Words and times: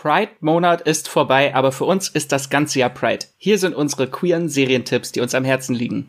Pride-Monat 0.00 0.80
ist 0.80 1.10
vorbei, 1.10 1.54
aber 1.54 1.72
für 1.72 1.84
uns 1.84 2.08
ist 2.08 2.32
das 2.32 2.48
ganze 2.48 2.78
Jahr 2.78 2.88
Pride. 2.88 3.26
Hier 3.36 3.58
sind 3.58 3.74
unsere 3.74 4.08
queeren 4.08 4.48
Serientipps, 4.48 5.12
die 5.12 5.20
uns 5.20 5.34
am 5.34 5.44
Herzen 5.44 5.74
liegen. 5.74 6.08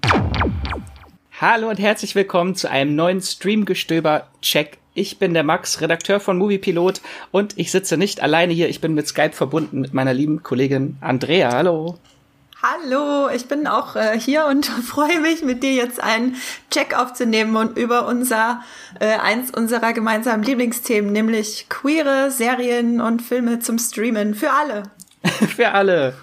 Hallo 1.42 1.70
und 1.70 1.78
herzlich 1.78 2.16
willkommen 2.16 2.56
zu 2.56 2.72
einem 2.72 2.96
neuen 2.96 3.20
Streamgestöber-Check. 3.20 4.78
Ich 4.94 5.20
bin 5.20 5.34
der 5.34 5.44
Max, 5.44 5.82
Redakteur 5.82 6.22
von 6.22 6.38
Moviepilot 6.38 7.02
und 7.32 7.58
ich 7.58 7.70
sitze 7.70 7.98
nicht 7.98 8.24
alleine 8.24 8.54
hier, 8.54 8.70
ich 8.70 8.80
bin 8.80 8.94
mit 8.94 9.10
Skype 9.10 9.34
verbunden 9.34 9.82
mit 9.82 9.94
meiner 9.94 10.14
lieben 10.14 10.42
Kollegin 10.42 10.96
Andrea. 11.02 11.52
Hallo. 11.52 11.98
Hallo, 12.64 13.28
ich 13.34 13.48
bin 13.48 13.66
auch 13.66 13.96
äh, 13.96 14.20
hier 14.20 14.46
und 14.46 14.66
freue 14.88 15.20
mich, 15.20 15.42
mit 15.44 15.64
dir 15.64 15.74
jetzt 15.74 16.02
einen 16.02 16.36
Check 16.70 16.96
aufzunehmen 16.96 17.56
und 17.56 17.76
über 17.76 18.06
unser 18.06 18.62
äh, 19.00 19.16
eins 19.18 19.50
unserer 19.50 19.94
gemeinsamen 19.94 20.44
Lieblingsthemen, 20.44 21.12
nämlich 21.12 21.70
queere 21.70 22.30
Serien 22.30 23.02
und 23.02 23.24
Filme 23.24 23.58
zum 23.60 23.80
Streamen 23.80 24.36
für 24.36 24.52
alle. 24.52 24.84
für 25.24 25.70
alle, 25.70 26.14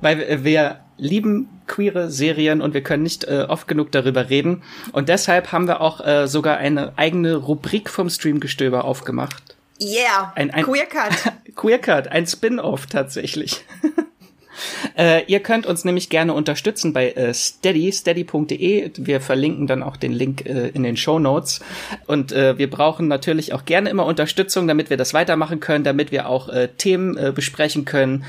weil 0.00 0.44
wir 0.44 0.80
lieben 0.96 1.60
queere 1.66 2.10
Serien 2.10 2.62
und 2.62 2.72
wir 2.72 2.82
können 2.82 3.02
nicht 3.02 3.24
äh, 3.24 3.44
oft 3.46 3.68
genug 3.68 3.92
darüber 3.92 4.30
reden 4.30 4.62
und 4.92 5.10
deshalb 5.10 5.52
haben 5.52 5.66
wir 5.66 5.82
auch 5.82 6.00
äh, 6.00 6.26
sogar 6.26 6.56
eine 6.56 6.94
eigene 6.96 7.36
Rubrik 7.36 7.90
vom 7.90 8.08
Streamgestöber 8.08 8.84
aufgemacht. 8.84 9.42
Yeah, 9.78 10.32
ein, 10.36 10.50
ein 10.52 10.64
Queer 10.64 10.86
Cut. 10.86 11.32
Queer 11.54 11.78
Cut, 11.78 12.08
ein 12.08 12.26
Spin-off 12.26 12.86
tatsächlich. 12.86 13.62
Äh, 14.96 15.24
ihr 15.26 15.40
könnt 15.40 15.66
uns 15.66 15.84
nämlich 15.84 16.08
gerne 16.08 16.34
unterstützen 16.34 16.92
bei 16.92 17.10
äh, 17.10 17.34
steady, 17.34 17.90
steady.de. 17.90 18.90
Wir 18.96 19.20
verlinken 19.20 19.66
dann 19.66 19.82
auch 19.82 19.96
den 19.96 20.12
Link 20.12 20.46
äh, 20.46 20.68
in 20.68 20.82
den 20.82 20.96
Show 20.96 21.18
Notes. 21.18 21.60
Und 22.06 22.32
äh, 22.32 22.58
wir 22.58 22.70
brauchen 22.70 23.08
natürlich 23.08 23.52
auch 23.52 23.64
gerne 23.64 23.90
immer 23.90 24.06
Unterstützung, 24.06 24.68
damit 24.68 24.90
wir 24.90 24.96
das 24.96 25.12
weitermachen 25.14 25.60
können, 25.60 25.84
damit 25.84 26.12
wir 26.12 26.28
auch 26.28 26.48
äh, 26.48 26.68
Themen 26.68 27.16
äh, 27.16 27.32
besprechen 27.34 27.84
können, 27.84 28.24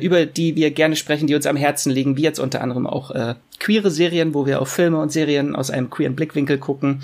über 0.00 0.26
die 0.26 0.56
wir 0.56 0.70
gerne 0.70 0.96
sprechen, 0.96 1.26
die 1.26 1.34
uns 1.34 1.46
am 1.46 1.56
Herzen 1.56 1.90
liegen, 1.90 2.16
wie 2.16 2.22
jetzt 2.22 2.38
unter 2.38 2.60
anderem 2.60 2.86
auch 2.86 3.10
queere 3.58 3.90
Serien, 3.90 4.34
wo 4.34 4.46
wir 4.46 4.60
auf 4.60 4.68
Filme 4.68 4.98
und 4.98 5.10
Serien 5.10 5.54
aus 5.56 5.70
einem 5.70 5.90
queeren 5.90 6.14
Blickwinkel 6.14 6.58
gucken. 6.58 7.02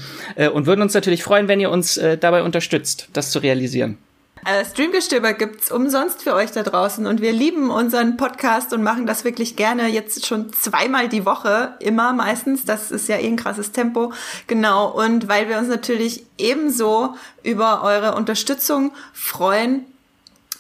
Und 0.53 0.67
würden 0.67 0.83
uns 0.83 0.95
natürlich 0.95 1.23
freuen, 1.23 1.49
wenn 1.49 1.61
ihr 1.61 1.71
uns 1.71 2.01
dabei 2.21 2.43
unterstützt, 2.43 3.09
das 3.13 3.31
zu 3.31 3.39
realisieren. 3.39 3.99
Äh, 4.47 4.65
Streamgestöber 4.65 5.33
gibt's 5.33 5.73
umsonst 5.73 6.23
für 6.23 6.33
euch 6.33 6.53
da 6.53 6.63
draußen 6.63 7.05
und 7.09 7.21
wir 7.21 7.33
lieben 7.33 7.69
unseren 7.69 8.17
Podcast 8.17 8.73
und 8.73 8.81
machen 8.81 9.05
das 9.05 9.25
wirklich 9.25 9.57
gerne 9.57 9.89
jetzt 9.89 10.25
schon 10.25 10.53
zweimal 10.53 11.09
die 11.09 11.27
Woche, 11.27 11.75
immer 11.81 12.13
meistens. 12.13 12.65
Das 12.65 12.93
ist 12.93 13.09
ja 13.09 13.17
eh 13.17 13.27
ein 13.27 13.35
krasses 13.35 13.73
Tempo. 13.73 14.13
Genau. 14.47 14.89
Und 14.89 15.27
weil 15.27 15.49
wir 15.49 15.59
uns 15.59 15.67
natürlich 15.67 16.25
ebenso 16.39 17.17
über 17.43 17.83
eure 17.83 18.15
Unterstützung 18.15 18.93
freuen, 19.13 19.85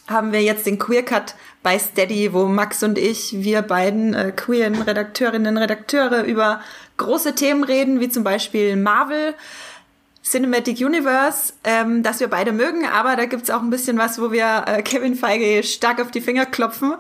haben 0.08 0.32
wir 0.32 0.42
jetzt 0.42 0.66
den 0.66 0.80
Queer 0.80 1.04
Cut 1.04 1.36
bei 1.62 1.78
Steady, 1.78 2.32
wo 2.32 2.46
Max 2.46 2.82
und 2.82 2.98
ich, 2.98 3.40
wir 3.40 3.62
beiden 3.62 4.14
äh, 4.14 4.32
queeren 4.34 4.82
Redakteurinnen, 4.82 5.58
Redakteure 5.58 6.24
über 6.24 6.60
große 6.96 7.36
Themen 7.36 7.62
reden, 7.62 8.00
wie 8.00 8.08
zum 8.08 8.24
Beispiel 8.24 8.74
Marvel, 8.74 9.34
Cinematic 10.28 10.80
Universe, 10.80 11.52
ähm, 11.62 12.02
das 12.02 12.18
wir 12.18 12.26
beide 12.26 12.52
mögen, 12.52 12.84
aber 12.84 13.14
da 13.14 13.26
gibt's 13.26 13.48
auch 13.48 13.62
ein 13.62 13.70
bisschen 13.70 13.96
was, 13.96 14.20
wo 14.20 14.32
wir 14.32 14.64
äh, 14.66 14.82
Kevin 14.82 15.14
Feige 15.14 15.62
stark 15.62 16.00
auf 16.00 16.10
die 16.10 16.20
Finger 16.20 16.46
klopfen, 16.46 16.94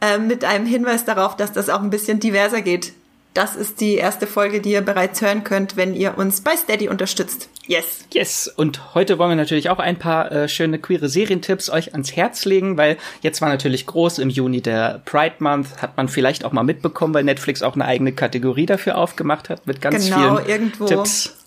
äh, 0.00 0.18
mit 0.18 0.44
einem 0.44 0.64
Hinweis 0.64 1.04
darauf, 1.04 1.36
dass 1.36 1.52
das 1.52 1.68
auch 1.68 1.82
ein 1.82 1.90
bisschen 1.90 2.20
diverser 2.20 2.62
geht. 2.62 2.94
Das 3.34 3.56
ist 3.56 3.80
die 3.80 3.96
erste 3.96 4.28
Folge, 4.28 4.60
die 4.60 4.70
ihr 4.70 4.80
bereits 4.80 5.20
hören 5.20 5.42
könnt, 5.42 5.76
wenn 5.76 5.92
ihr 5.92 6.16
uns 6.16 6.40
bei 6.40 6.56
Steady 6.56 6.88
unterstützt. 6.88 7.48
Yes. 7.66 8.04
Yes. 8.12 8.46
Und 8.46 8.94
heute 8.94 9.18
wollen 9.18 9.30
wir 9.30 9.36
natürlich 9.36 9.68
auch 9.68 9.80
ein 9.80 9.98
paar 9.98 10.30
äh, 10.30 10.48
schöne 10.48 10.78
queere 10.78 11.08
Serientipps 11.08 11.68
euch 11.68 11.92
ans 11.92 12.14
Herz 12.14 12.44
legen, 12.44 12.78
weil 12.78 12.96
jetzt 13.22 13.42
war 13.42 13.48
natürlich 13.48 13.86
groß 13.86 14.20
im 14.20 14.30
Juni 14.30 14.62
der 14.62 15.02
Pride 15.04 15.34
Month, 15.40 15.82
hat 15.82 15.96
man 15.96 16.08
vielleicht 16.08 16.44
auch 16.44 16.52
mal 16.52 16.62
mitbekommen, 16.62 17.12
weil 17.12 17.24
Netflix 17.24 17.62
auch 17.62 17.74
eine 17.74 17.84
eigene 17.84 18.12
Kategorie 18.12 18.66
dafür 18.66 18.96
aufgemacht 18.96 19.48
hat 19.48 19.66
mit 19.66 19.82
ganz 19.82 20.04
genau, 20.04 20.36
vielen 20.36 20.48
irgendwo. 20.48 20.86
Tipps 20.86 21.43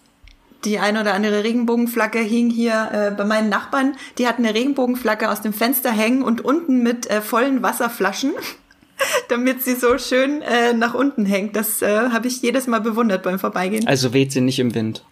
die 0.66 0.80
ein 0.80 0.98
oder 0.98 1.14
andere 1.14 1.44
Regenbogenflagge 1.44 2.20
hing 2.20 2.50
hier 2.50 2.90
äh, 2.92 3.12
bei 3.16 3.26
meinen 3.26 3.50
Nachbarn. 3.50 3.96
Die 4.18 4.28
hatten 4.28 4.46
eine 4.46 4.56
Regenbogenflagge 4.56 5.30
aus 5.30 5.42
dem 5.42 5.54
Fenster 5.54 5.92
hängen 5.92 6.24
und 6.24 6.44
unten 6.44 6.84
mit 6.84 7.10
äh, 7.10 7.22
vollen 7.22 7.62
Wasserflaschen, 7.62 8.34
damit 9.30 9.64
sie 9.64 9.76
so 9.76 9.98
schön 9.98 10.42
äh, 10.42 10.74
nach 10.74 10.94
unten 10.94 11.26
hängt. 11.26 11.56
Das 11.56 11.82
äh, 11.82 12.10
habe 12.10 12.28
ich 12.28 12.42
jedes 12.42 12.68
Mal 12.68 12.82
bewundert 12.82 13.24
beim 13.24 13.40
Vorbeigehen. 13.40 13.88
Also 13.88 14.14
weht 14.14 14.32
sie 14.32 14.42
nicht 14.42 14.60
im 14.60 14.74
Wind. 14.74 15.04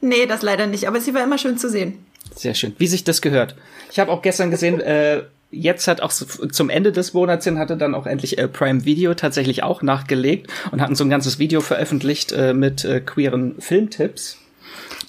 Nee, 0.00 0.26
das 0.26 0.42
leider 0.42 0.66
nicht, 0.66 0.88
aber 0.88 1.00
sie 1.00 1.14
war 1.14 1.22
immer 1.22 1.38
schön 1.38 1.56
zu 1.56 1.70
sehen. 1.70 2.04
Sehr 2.34 2.54
schön. 2.54 2.74
Wie 2.78 2.86
sich 2.86 3.04
das 3.04 3.22
gehört. 3.22 3.54
Ich 3.90 3.98
habe 3.98 4.10
auch 4.10 4.22
gestern 4.22 4.50
gesehen, 4.50 4.80
äh, 4.80 5.22
jetzt 5.50 5.88
hat 5.88 6.00
auch 6.00 6.12
zum 6.12 6.70
Ende 6.70 6.92
des 6.92 7.12
Monats 7.12 7.44
hin 7.44 7.58
hatte 7.58 7.76
dann 7.76 7.94
auch 7.94 8.06
endlich 8.06 8.38
äh, 8.38 8.48
Prime 8.48 8.84
Video 8.84 9.14
tatsächlich 9.14 9.62
auch 9.62 9.82
nachgelegt 9.82 10.50
und 10.70 10.80
hatten 10.80 10.94
so 10.94 11.04
ein 11.04 11.10
ganzes 11.10 11.38
Video 11.38 11.60
veröffentlicht 11.60 12.32
äh, 12.32 12.54
mit 12.54 12.84
äh, 12.84 13.00
queeren 13.00 13.60
Filmtipps. 13.60 14.38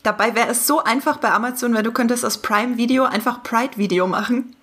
Dabei 0.03 0.35
wäre 0.35 0.49
es 0.49 0.65
so 0.65 0.83
einfach 0.83 1.17
bei 1.17 1.31
Amazon, 1.31 1.75
weil 1.75 1.83
du 1.83 1.91
könntest 1.91 2.25
aus 2.25 2.39
Prime 2.39 2.77
Video 2.77 3.03
einfach 3.03 3.43
Pride 3.43 3.77
Video 3.77 4.07
machen. 4.07 4.55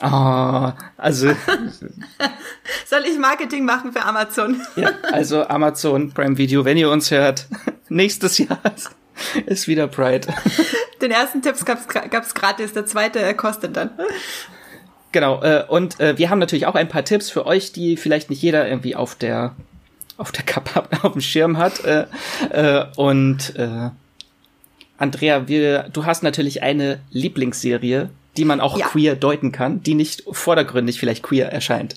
Ah, 0.00 0.70
oh, 0.70 0.72
also. 0.96 1.28
Soll 2.86 3.04
ich 3.08 3.18
Marketing 3.18 3.64
machen 3.64 3.92
für 3.92 4.02
Amazon? 4.02 4.60
ja, 4.76 4.90
also 5.12 5.46
Amazon 5.46 6.12
Prime 6.12 6.36
Video, 6.36 6.64
wenn 6.64 6.76
ihr 6.76 6.90
uns 6.90 7.10
hört, 7.10 7.46
nächstes 7.88 8.38
Jahr 8.38 8.60
ist 9.46 9.68
wieder 9.68 9.86
Pride. 9.86 10.26
Den 11.00 11.12
ersten 11.12 11.40
Tipps 11.40 11.64
gab's, 11.64 11.86
gab's 11.86 12.34
gratis, 12.34 12.72
der 12.72 12.86
zweite 12.86 13.34
kostet 13.34 13.76
dann. 13.76 13.90
Genau, 15.14 15.40
äh, 15.44 15.62
und 15.68 16.00
äh, 16.00 16.18
wir 16.18 16.28
haben 16.28 16.40
natürlich 16.40 16.66
auch 16.66 16.74
ein 16.74 16.88
paar 16.88 17.04
Tipps 17.04 17.30
für 17.30 17.46
euch, 17.46 17.70
die 17.70 17.96
vielleicht 17.96 18.30
nicht 18.30 18.42
jeder 18.42 18.66
irgendwie 18.68 18.96
auf 18.96 19.14
der 19.14 19.54
auf 20.16 20.32
der 20.32 20.42
Kappe 20.42 20.80
auf 21.04 21.12
dem 21.12 21.20
Schirm 21.20 21.56
hat. 21.56 21.84
Äh, 21.84 22.06
äh, 22.50 22.84
und 22.96 23.54
äh, 23.54 23.90
Andrea, 24.98 25.46
wir, 25.46 25.84
du 25.92 26.04
hast 26.04 26.24
natürlich 26.24 26.64
eine 26.64 26.98
Lieblingsserie, 27.12 28.10
die 28.36 28.44
man 28.44 28.60
auch 28.60 28.76
ja. 28.76 28.86
queer 28.88 29.14
deuten 29.14 29.52
kann, 29.52 29.84
die 29.84 29.94
nicht 29.94 30.24
vordergründig 30.32 30.98
vielleicht 30.98 31.22
queer 31.22 31.52
erscheint. 31.52 31.94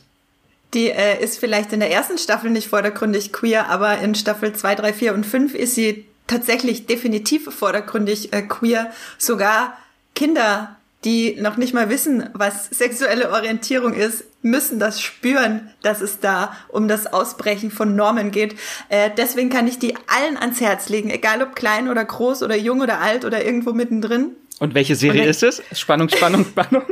Die 0.76 0.92
äh, 0.92 1.20
ist 1.20 1.40
vielleicht 1.40 1.74
in 1.74 1.80
der 1.80 1.90
ersten 1.90 2.20
Staffel 2.20 2.52
nicht 2.52 2.68
vordergründig 2.68 3.34
queer, 3.34 3.68
aber 3.68 3.98
in 3.98 4.14
Staffel 4.14 4.54
2, 4.54 4.76
3, 4.76 4.94
4 4.94 5.14
und 5.16 5.26
5 5.26 5.56
ist 5.56 5.74
sie 5.74 6.06
tatsächlich 6.28 6.86
definitiv 6.86 7.52
vordergründig 7.52 8.32
äh, 8.32 8.44
queer. 8.44 8.92
Sogar 9.18 9.76
Kinder 10.14 10.78
die 11.06 11.36
noch 11.40 11.58
nicht 11.58 11.74
mal 11.74 11.90
wissen, 11.90 12.30
was 12.34 12.66
sexuelle 12.66 13.32
Orientierung 13.32 13.94
ist, 13.94 14.26
müssen 14.42 14.80
das 14.80 15.02
spüren, 15.02 15.72
dass 15.82 16.02
es 16.02 16.20
da 16.20 16.56
um 16.70 16.88
das 16.88 17.08
Ausbrechen 17.08 17.72
von 17.72 17.96
Normen 17.96 18.32
geht. 18.32 18.56
Äh, 18.90 19.12
deswegen 19.16 19.50
kann 19.50 19.68
ich 19.68 19.80
die 19.80 19.96
allen 20.08 20.38
ans 20.38 20.60
Herz 20.60 20.90
legen, 20.90 21.10
egal 21.10 21.42
ob 21.42 21.56
klein 21.56 21.90
oder 21.90 22.04
groß 22.04 22.44
oder 22.44 22.56
jung 22.56 22.82
oder 22.82 23.00
alt 23.00 23.26
oder 23.26 23.46
irgendwo 23.46 23.74
mittendrin. 23.74 24.36
Und 24.60 24.74
welche 24.74 24.96
Serie 24.96 25.24
Und 25.24 25.28
ist 25.28 25.44
es? 25.44 25.62
Spannung, 25.74 26.10
Spannung, 26.10 26.46
Spannung. 26.52 26.84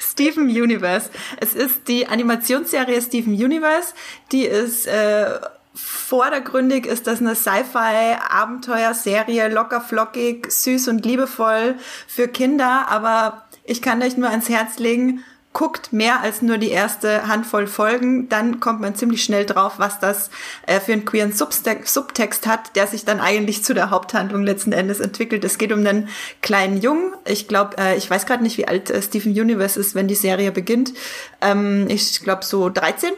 Steven 0.00 0.48
Universe. 0.48 1.10
Es 1.40 1.54
ist 1.54 1.86
die 1.86 2.06
Animationsserie 2.06 3.00
Steven 3.02 3.34
Universe. 3.34 3.92
Die 4.32 4.44
ist 4.44 4.86
äh, 4.86 5.38
vordergründig 5.84 6.86
ist 6.86 7.06
das 7.06 7.20
eine 7.20 7.34
Sci-Fi-Abenteuerserie, 7.34 9.48
locker 9.48 9.80
flockig, 9.80 10.50
süß 10.50 10.88
und 10.88 11.06
liebevoll 11.06 11.76
für 12.06 12.28
Kinder, 12.28 12.88
aber 12.88 13.44
ich 13.64 13.82
kann 13.82 14.02
euch 14.02 14.16
nur 14.16 14.30
ans 14.30 14.48
Herz 14.48 14.78
legen, 14.78 15.24
guckt 15.52 15.92
mehr 15.92 16.20
als 16.20 16.42
nur 16.42 16.58
die 16.58 16.70
erste 16.70 17.26
Handvoll 17.26 17.66
Folgen, 17.66 18.28
dann 18.28 18.60
kommt 18.60 18.80
man 18.80 18.94
ziemlich 18.94 19.24
schnell 19.24 19.44
drauf, 19.44 19.74
was 19.78 19.98
das 19.98 20.30
äh, 20.66 20.80
für 20.80 20.92
einen 20.92 21.04
queeren 21.04 21.32
Subtext, 21.32 21.92
Subtext 21.92 22.46
hat, 22.46 22.76
der 22.76 22.86
sich 22.86 23.04
dann 23.04 23.20
eigentlich 23.20 23.64
zu 23.64 23.74
der 23.74 23.90
Haupthandlung 23.90 24.42
letzten 24.42 24.72
Endes 24.72 25.00
entwickelt. 25.00 25.44
Es 25.44 25.58
geht 25.58 25.72
um 25.72 25.80
einen 25.80 26.08
kleinen 26.42 26.80
Jungen. 26.80 27.12
Ich 27.26 27.48
glaube, 27.48 27.76
äh, 27.78 27.96
ich 27.96 28.08
weiß 28.08 28.26
gerade 28.26 28.42
nicht, 28.42 28.56
wie 28.56 28.68
alt 28.68 28.90
äh, 28.90 29.02
Steven 29.02 29.32
Universe 29.32 29.80
ist, 29.80 29.94
wenn 29.94 30.06
die 30.06 30.14
Serie 30.14 30.52
beginnt. 30.52 30.92
Ähm, 31.40 31.86
ich 31.88 32.22
glaube 32.22 32.44
so 32.44 32.68
13 32.68 33.12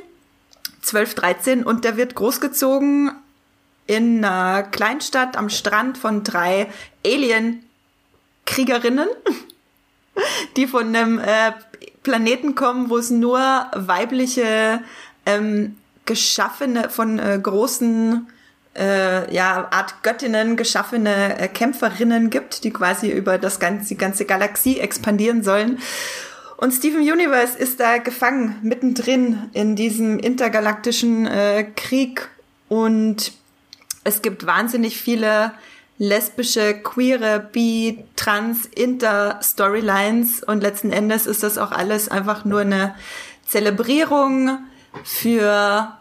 12, 0.82 1.14
13 1.14 1.64
und 1.64 1.84
der 1.84 1.96
wird 1.96 2.14
großgezogen 2.14 3.12
in 3.86 4.24
einer 4.24 4.62
Kleinstadt 4.62 5.36
am 5.36 5.50
Strand 5.50 5.98
von 5.98 6.22
drei 6.22 6.68
Alien-Kriegerinnen, 7.04 9.08
die 10.56 10.66
von 10.66 10.94
einem 10.94 11.18
äh, 11.18 11.52
Planeten 12.02 12.54
kommen, 12.54 12.88
wo 12.88 12.98
es 12.98 13.10
nur 13.10 13.40
weibliche 13.74 14.80
ähm, 15.26 15.76
geschaffene 16.06 16.88
von 16.88 17.18
äh, 17.18 17.38
großen 17.42 18.28
äh, 18.76 19.34
ja 19.34 19.68
Art 19.70 20.02
Göttinnen 20.02 20.56
geschaffene 20.56 21.38
äh, 21.38 21.48
Kämpferinnen 21.48 22.30
gibt, 22.30 22.64
die 22.64 22.72
quasi 22.72 23.10
über 23.10 23.38
das 23.38 23.60
ganze 23.60 23.88
die 23.88 23.98
ganze 23.98 24.24
Galaxie 24.24 24.78
expandieren 24.78 25.42
sollen. 25.42 25.78
Und 26.60 26.72
Steven 26.72 27.00
Universe 27.00 27.56
ist 27.56 27.80
da 27.80 27.96
gefangen, 27.96 28.58
mittendrin 28.60 29.48
in 29.54 29.76
diesem 29.76 30.18
intergalaktischen 30.18 31.26
äh, 31.26 31.64
Krieg. 31.74 32.28
Und 32.68 33.32
es 34.04 34.20
gibt 34.20 34.44
wahnsinnig 34.44 35.00
viele 35.00 35.52
lesbische, 35.96 36.74
queere, 36.74 37.48
bi, 37.50 38.04
trans, 38.14 38.66
inter 38.66 39.40
Storylines 39.42 40.42
und 40.42 40.60
letzten 40.60 40.92
Endes 40.92 41.26
ist 41.26 41.42
das 41.42 41.56
auch 41.56 41.72
alles 41.72 42.10
einfach 42.10 42.44
nur 42.44 42.60
eine 42.60 42.94
Zelebrierung 43.46 44.58
für 45.02 45.96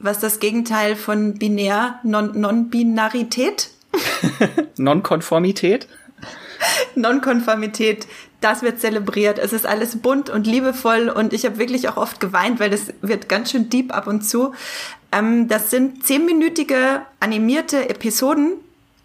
was 0.00 0.18
das 0.18 0.40
Gegenteil 0.40 0.96
von 0.96 1.34
binär, 1.34 2.00
Non-Binarität? 2.02 3.70
Nonkonformität? 4.76 5.86
Nonkonformität, 6.94 8.06
das 8.40 8.62
wird 8.62 8.80
zelebriert. 8.80 9.38
Es 9.38 9.52
ist 9.52 9.66
alles 9.66 9.96
bunt 9.96 10.30
und 10.30 10.46
liebevoll 10.46 11.08
und 11.08 11.32
ich 11.32 11.44
habe 11.44 11.58
wirklich 11.58 11.88
auch 11.88 11.96
oft 11.96 12.20
geweint, 12.20 12.60
weil 12.60 12.70
das 12.70 12.92
wird 13.00 13.28
ganz 13.28 13.50
schön 13.50 13.68
deep 13.70 13.94
ab 13.94 14.06
und 14.06 14.22
zu. 14.22 14.54
Ähm, 15.12 15.48
das 15.48 15.70
sind 15.70 16.04
zehnminütige 16.06 17.02
animierte 17.20 17.88
Episoden. 17.88 18.52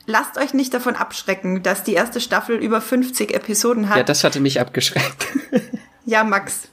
Lasst 0.06 0.38
euch 0.38 0.54
nicht 0.54 0.74
davon 0.74 0.96
abschrecken, 0.96 1.64
dass 1.64 1.84
die 1.84 1.94
erste 1.94 2.20
Staffel 2.20 2.58
über 2.58 2.82
50 2.82 3.34
Episoden 3.34 3.90
hat. 3.90 3.98
Ja, 3.98 4.04
das 4.04 4.24
hatte 4.24 4.42
mich 4.42 4.60
abgeschreckt. 4.60 5.28
ja, 6.06 6.26
Max, 6.26 6.64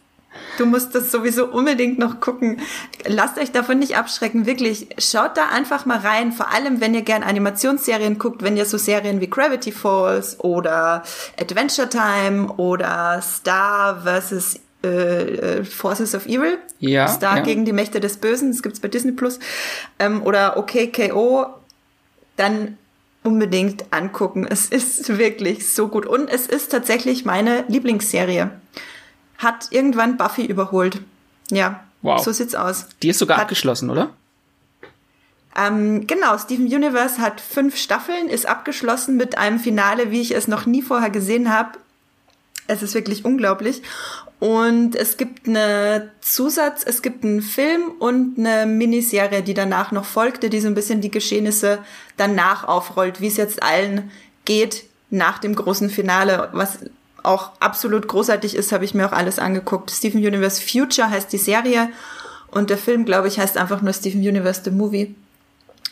Du 0.59 0.67
musst 0.67 0.95
das 0.95 1.11
sowieso 1.11 1.47
unbedingt 1.47 1.99
noch 1.99 2.21
gucken. 2.21 2.61
Lasst 3.07 3.39
euch 3.39 3.51
davon 3.51 3.79
nicht 3.79 3.97
abschrecken, 3.97 4.47
wirklich. 4.47 4.89
Schaut 4.99 5.37
da 5.37 5.49
einfach 5.49 5.87
mal 5.87 5.99
rein, 5.99 6.33
vor 6.33 6.53
allem 6.53 6.81
wenn 6.81 6.95
ihr 6.95 7.03
gern 7.03 7.23
Animationsserien 7.23 8.19
guckt, 8.19 8.43
wenn 8.43 8.57
ihr 8.57 8.67
so 8.67 8.79
Serien 8.79 9.21
wie 9.21 9.29
Gravity 9.29 9.73
Falls 9.73 10.39
oder 10.41 11.03
Adventure 11.41 11.89
Time 11.89 12.53
oder 12.57 13.21
Star 13.23 14.03
vs. 14.05 14.61
Äh, 14.83 14.89
äh, 15.59 15.65
Forces 15.65 16.15
of 16.15 16.25
Evil, 16.25 16.57
ja, 16.79 17.07
Star 17.07 17.39
ja. 17.39 17.43
gegen 17.43 17.67
die 17.67 17.73
Mächte 17.73 18.01
des 18.01 18.17
Bösen, 18.17 18.51
das 18.51 18.63
gibt's 18.63 18.81
bei 18.81 18.89
Disney 18.89 19.13
Plus, 19.13 19.39
ähm, 19.99 20.23
oder 20.23 20.57
OKKO, 20.57 21.49
dann 22.37 22.79
unbedingt 23.23 23.85
angucken. 23.91 24.47
Es 24.49 24.67
ist 24.67 25.19
wirklich 25.19 25.71
so 25.71 25.89
gut 25.89 26.07
und 26.07 26.31
es 26.31 26.47
ist 26.47 26.71
tatsächlich 26.71 27.27
meine 27.27 27.65
Lieblingsserie 27.69 28.53
hat 29.41 29.69
irgendwann 29.71 30.17
Buffy 30.17 30.45
überholt. 30.45 31.01
Ja, 31.51 31.81
wow. 32.03 32.23
so 32.23 32.31
sieht's 32.31 32.55
aus. 32.55 32.87
Die 33.03 33.09
ist 33.09 33.19
sogar 33.19 33.39
hat, 33.39 33.45
abgeschlossen, 33.45 33.91
oder? 33.91 34.11
Ähm, 35.57 36.07
genau, 36.07 36.39
Steven 36.39 36.67
Universe 36.67 37.21
hat 37.21 37.41
fünf 37.41 37.77
Staffeln, 37.77 38.29
ist 38.29 38.47
abgeschlossen 38.47 39.17
mit 39.17 39.37
einem 39.37 39.59
Finale, 39.59 40.11
wie 40.11 40.21
ich 40.21 40.35
es 40.35 40.47
noch 40.47 40.67
nie 40.67 40.83
vorher 40.83 41.11
gesehen 41.11 41.53
habe. 41.53 41.79
Es 42.69 42.83
ist 42.83 42.95
wirklich 42.95 43.25
unglaublich. 43.25 43.83
Und 44.39 44.95
es 44.95 45.17
gibt 45.17 45.49
eine 45.49 46.13
Zusatz, 46.21 46.83
es 46.87 47.03
gibt 47.03 47.25
einen 47.25 47.43
Film 47.43 47.91
und 47.99 48.39
eine 48.39 48.65
Miniserie, 48.65 49.43
die 49.43 49.53
danach 49.53 49.93
noch 49.93 50.07
folgte, 50.07 50.49
die 50.49 50.61
so 50.61 50.69
ein 50.69 50.75
bisschen 50.75 51.01
die 51.03 51.11
Geschehnisse 51.11 51.81
danach 52.17 52.65
aufrollt, 52.65 53.21
wie 53.21 53.27
es 53.27 53.37
jetzt 53.37 53.63
allen 53.63 54.11
geht 54.47 54.85
nach 55.11 55.39
dem 55.39 55.55
großen 55.55 55.91
Finale, 55.91 56.49
was 56.53 56.79
auch 57.23 57.53
absolut 57.61 58.09
großartig 58.09 58.55
ist, 58.55 58.73
habe 58.73 58.85
ich 58.85 58.95
mir 58.95 59.07
auch 59.07 59.13
alles 59.13 59.39
angeguckt. 59.39 59.91
Steven 59.91 60.25
Universe 60.25 60.61
Future 60.61 61.11
heißt 61.11 61.33
die 61.33 61.39
Serie 61.39 61.91
und 62.51 62.71
der 62.71 62.79
Film, 62.79 63.05
glaube 63.05 63.29
ich, 63.29 63.39
heißt 63.39 63.57
einfach 63.57 63.83
nur 63.83 63.93
Steven 63.93 64.21
Universe 64.21 64.63
The 64.65 64.71
Movie. 64.71 65.15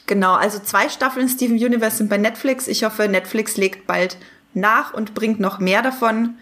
Genau, 0.07 0.35
also 0.35 0.59
zwei 0.59 0.89
Staffeln 0.89 1.29
Steven 1.29 1.57
Universe 1.57 1.99
sind 1.99 2.09
bei 2.09 2.17
Netflix. 2.17 2.67
Ich 2.67 2.85
hoffe, 2.85 3.09
Netflix 3.09 3.57
legt 3.57 3.87
bald 3.87 4.17
nach 4.55 4.95
und 4.95 5.15
bringt 5.15 5.39
noch 5.39 5.59
mehr 5.59 5.83
davon. 5.83 6.39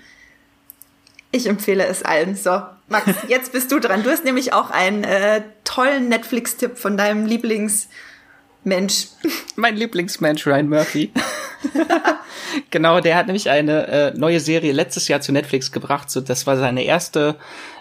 Ich 1.32 1.46
empfehle 1.46 1.84
es 1.84 2.02
allen. 2.02 2.36
So, 2.36 2.62
Max, 2.88 3.10
jetzt 3.28 3.52
bist 3.52 3.72
du 3.72 3.80
dran. 3.80 4.02
Du 4.02 4.10
hast 4.10 4.24
nämlich 4.24 4.52
auch 4.52 4.70
einen 4.70 5.04
äh, 5.04 5.42
tollen 5.64 6.08
Netflix-Tipp 6.08 6.78
von 6.78 6.96
deinem 6.96 7.26
Lieblingsmensch. 7.26 9.08
Mein 9.56 9.76
Lieblingsmensch, 9.76 10.46
Ryan 10.46 10.68
Murphy. 10.68 11.12
genau, 12.70 13.00
der 13.00 13.16
hat 13.16 13.26
nämlich 13.26 13.50
eine 13.50 13.86
äh, 13.86 14.12
neue 14.16 14.40
Serie 14.40 14.72
letztes 14.72 15.08
Jahr 15.08 15.20
zu 15.20 15.32
Netflix 15.32 15.72
gebracht. 15.72 16.10
So, 16.10 16.20
das 16.20 16.46
war 16.46 16.56
seine 16.56 16.84
erste 16.84 17.36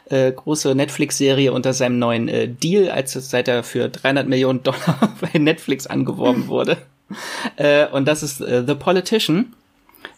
äh, 0.10 0.31
große 0.31 0.75
Netflix-Serie 0.75 1.51
unter 1.51 1.74
seinem 1.74 2.00
neuen 2.00 2.27
äh, 2.27 2.48
Deal, 2.48 2.89
als 2.89 3.13
seit 3.13 3.48
er 3.48 3.63
für 3.63 3.89
300 3.89 4.27
Millionen 4.27 4.63
Dollar 4.63 5.16
bei 5.22 5.38
Netflix 5.38 5.88
angeworben 5.88 6.48
wurde. 6.48 6.77
äh, 7.57 7.88
und 7.88 8.07
das 8.07 8.24
ist 8.24 8.42
äh, 8.42 8.63
The 8.66 8.75
Politician 8.75 9.54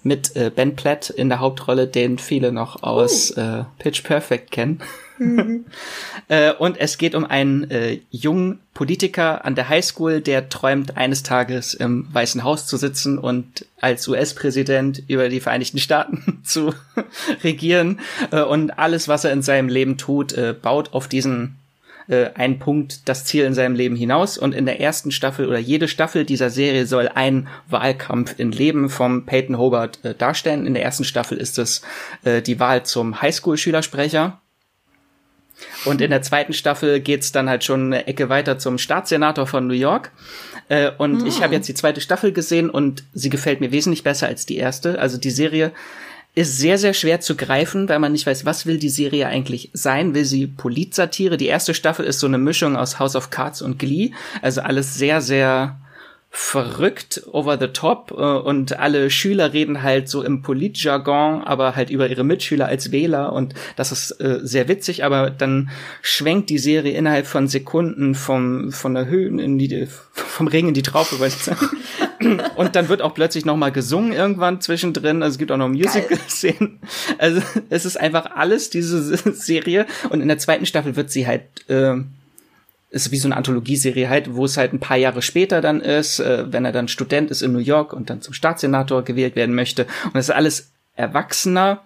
mit 0.04 0.36
äh, 0.36 0.52
Ben 0.54 0.76
Platt 0.76 1.10
in 1.10 1.30
der 1.30 1.40
Hauptrolle, 1.40 1.88
den 1.88 2.18
viele 2.18 2.52
noch 2.52 2.84
aus 2.84 3.36
uh. 3.38 3.42
äh, 3.42 3.64
Pitch 3.80 4.04
Perfect 4.04 4.52
kennen. 4.52 4.82
Mhm. 5.20 5.66
äh, 6.28 6.54
und 6.54 6.80
es 6.80 6.98
geht 6.98 7.16
um 7.16 7.26
einen 7.26 7.70
äh, 7.72 8.00
jungen 8.12 8.60
Politiker 8.74 9.46
an 9.46 9.56
der 9.56 9.70
Highschool, 9.70 10.22
der 10.22 10.50
träumt, 10.50 10.98
eines 10.98 11.24
Tages 11.24 11.74
im 11.74 12.08
Weißen 12.12 12.44
Haus 12.44 12.68
zu 12.68 12.78
sitzen 12.78 13.18
und 13.18 13.66
als 13.82 14.08
US-Präsident 14.08 15.04
über 15.08 15.30
die 15.30 15.40
Vereinigten 15.40 15.80
Staaten 15.80 16.42
zu 16.44 16.74
regieren. 17.44 18.00
Äh, 18.32 18.42
und 18.42 18.78
alles, 18.78 19.08
was 19.08 19.24
er 19.24 19.32
in 19.32 19.42
seinem 19.42 19.70
Leben 19.70 19.98
tut, 19.98 20.34
äh, 20.34 20.54
baut 20.60 20.94
auf 20.94 21.08
diesen 21.08 21.56
äh, 22.08 22.30
ein 22.36 22.60
Punkt 22.60 23.08
das 23.10 23.26
Ziel 23.26 23.44
in 23.44 23.54
seinem 23.54 23.76
Leben 23.76 23.96
hinaus. 23.96 24.38
Und 24.38 24.54
in 24.54 24.66
der 24.66 24.80
ersten 24.80 25.12
Staffel 25.12 25.48
oder 25.48 25.60
jede 25.60 25.88
Staffel 25.88 26.26
dieser 26.26 26.50
Serie 26.50 26.86
soll 26.86 27.10
ein 27.14 27.48
Wahlkampf 27.70 28.36
in 28.38 28.52
Leben 28.52 28.90
vom 28.90 29.26
Peyton 29.26 29.58
Hobart 29.58 30.04
äh, 30.04 30.16
darstellen. 30.16 30.66
In 30.66 30.74
der 30.74 30.84
ersten 30.84 31.04
Staffel 31.04 31.38
ist 31.38 31.58
es 31.60 31.82
äh, 32.24 32.42
die 32.42 32.60
Wahl 32.60 32.84
zum 32.84 33.22
Highschool-Schülersprecher. 33.22 34.40
Und 35.86 36.02
in 36.02 36.12
der 36.12 36.22
zweiten 36.22 36.54
Staffel 36.54 37.00
geht's 37.00 37.32
dann 37.32 37.50
halt 37.50 37.64
schon 37.64 37.88
eine 37.88 38.08
Ecke 38.08 38.30
weiter 38.30 38.60
zum 38.60 38.78
Staatssenator 38.78 39.48
von 39.48 39.68
New 39.68 39.74
York. 39.74 40.12
Äh, 40.70 40.92
und 40.98 41.22
mhm. 41.22 41.26
ich 41.26 41.42
habe 41.42 41.56
jetzt 41.56 41.68
die 41.68 41.74
zweite 41.74 42.02
Staffel 42.02 42.32
gesehen 42.32 42.70
und 42.70 43.04
sie 43.14 43.30
gefällt 43.30 43.60
mir 43.60 43.72
wesentlich 43.72 44.04
besser 44.04 44.28
als 44.28 44.46
die 44.46 44.58
erste. 44.58 45.00
Also 45.00 45.18
die 45.18 45.32
Serie 45.32 45.72
ist 46.38 46.60
sehr, 46.60 46.78
sehr 46.78 46.94
schwer 46.94 47.20
zu 47.20 47.36
greifen, 47.36 47.90
weil 47.90 47.98
man 47.98 48.12
nicht 48.12 48.28
weiß, 48.28 48.46
was 48.46 48.68
will 48.68 48.78
die 48.78 48.90
Serie 48.90 49.26
eigentlich 49.26 49.72
sein? 49.74 50.14
Will 50.14 50.24
sie 50.24 50.46
Politsatire? 50.46 51.36
Die 51.36 51.48
erste 51.48 51.74
Staffel 51.74 52.06
ist 52.06 52.20
so 52.20 52.28
eine 52.28 52.38
Mischung 52.38 52.76
aus 52.78 53.00
House 53.00 53.16
of 53.16 53.32
Cards 53.32 53.64
und 53.64 53.80
Glee. 53.80 54.12
Also 54.44 54.62
alles 54.62 54.94
sehr, 54.94 55.22
sehr 55.22 55.80
verrückt, 56.30 57.24
over 57.32 57.58
the 57.58 57.70
top 57.70 58.12
äh, 58.12 58.22
und 58.22 58.78
alle 58.78 59.10
Schüler 59.10 59.54
reden 59.54 59.82
halt 59.82 60.10
so 60.10 60.22
im 60.22 60.44
Politjargon, 60.44 61.42
aber 61.42 61.76
halt 61.76 61.90
über 61.90 62.08
ihre 62.08 62.24
Mitschüler 62.24 62.68
als 62.68 62.92
Wähler 62.92 63.34
und 63.34 63.56
das 63.76 63.92
ist 63.92 64.12
äh, 64.22 64.42
sehr 64.44 64.68
witzig, 64.68 65.04
aber 65.04 65.32
dann 65.32 65.72
schwenkt 66.04 66.52
die 66.52 66.60
Serie 66.60 66.94
innerhalb 66.94 67.26
von 67.26 67.48
Sekunden 67.48 68.14
vom 68.14 68.72
von 68.72 68.94
der 68.94 69.08
Höhe 69.08 69.28
in 69.42 69.58
die 69.58 69.88
vom 70.12 70.48
Regen 70.48 70.68
in 70.68 70.74
die 70.76 70.84
Traufe, 70.84 71.20
weiß 71.20 71.36
ich 71.36 71.44
sagen. 71.44 71.70
und 72.56 72.76
dann 72.76 72.90
wird 72.90 73.02
auch 73.02 73.14
plötzlich 73.14 73.46
noch 73.46 73.58
mal 73.58 73.72
gesungen 73.72 74.14
irgendwann 74.14 74.62
zwischendrin, 74.62 75.24
also 75.24 75.36
es 75.36 75.38
gibt 75.38 75.52
auch 75.52 75.58
noch 75.58 75.70
Musical-Szenen. 75.70 76.80
Also 77.18 77.42
es 77.70 77.86
ist 77.86 78.00
einfach 78.00 78.36
alles 78.36 78.70
diese 78.70 79.18
Serie 79.34 79.86
und 80.10 80.22
in 80.22 80.28
der 80.28 80.38
zweiten 80.38 80.66
Staffel 80.66 80.96
wird 80.96 81.12
sie 81.12 81.28
halt 81.28 81.44
äh, 81.70 81.96
ist 82.90 83.12
wie 83.12 83.18
so 83.18 83.28
eine 83.28 83.36
Anthologieserie 83.36 84.10
halt, 84.10 84.34
wo 84.36 84.46
es 84.46 84.58
halt 84.58 84.74
ein 84.74 84.80
paar 84.80 84.98
Jahre 84.98 85.22
später 85.22 85.62
dann 85.62 85.82
ist, 85.82 86.20
äh, 86.20 86.52
wenn 86.52 86.66
er 86.66 86.72
dann 86.72 86.88
Student 86.88 87.32
ist 87.32 87.42
in 87.42 87.52
New 87.52 87.60
York 87.60 87.94
und 87.94 88.10
dann 88.10 88.22
zum 88.22 88.34
Staatssenator 88.34 89.04
gewählt 89.04 89.36
werden 89.36 89.56
möchte. 89.56 89.86
Und 90.06 90.16
es 90.16 90.30
ist 90.30 90.36
alles 90.36 90.72
erwachsener 90.96 91.84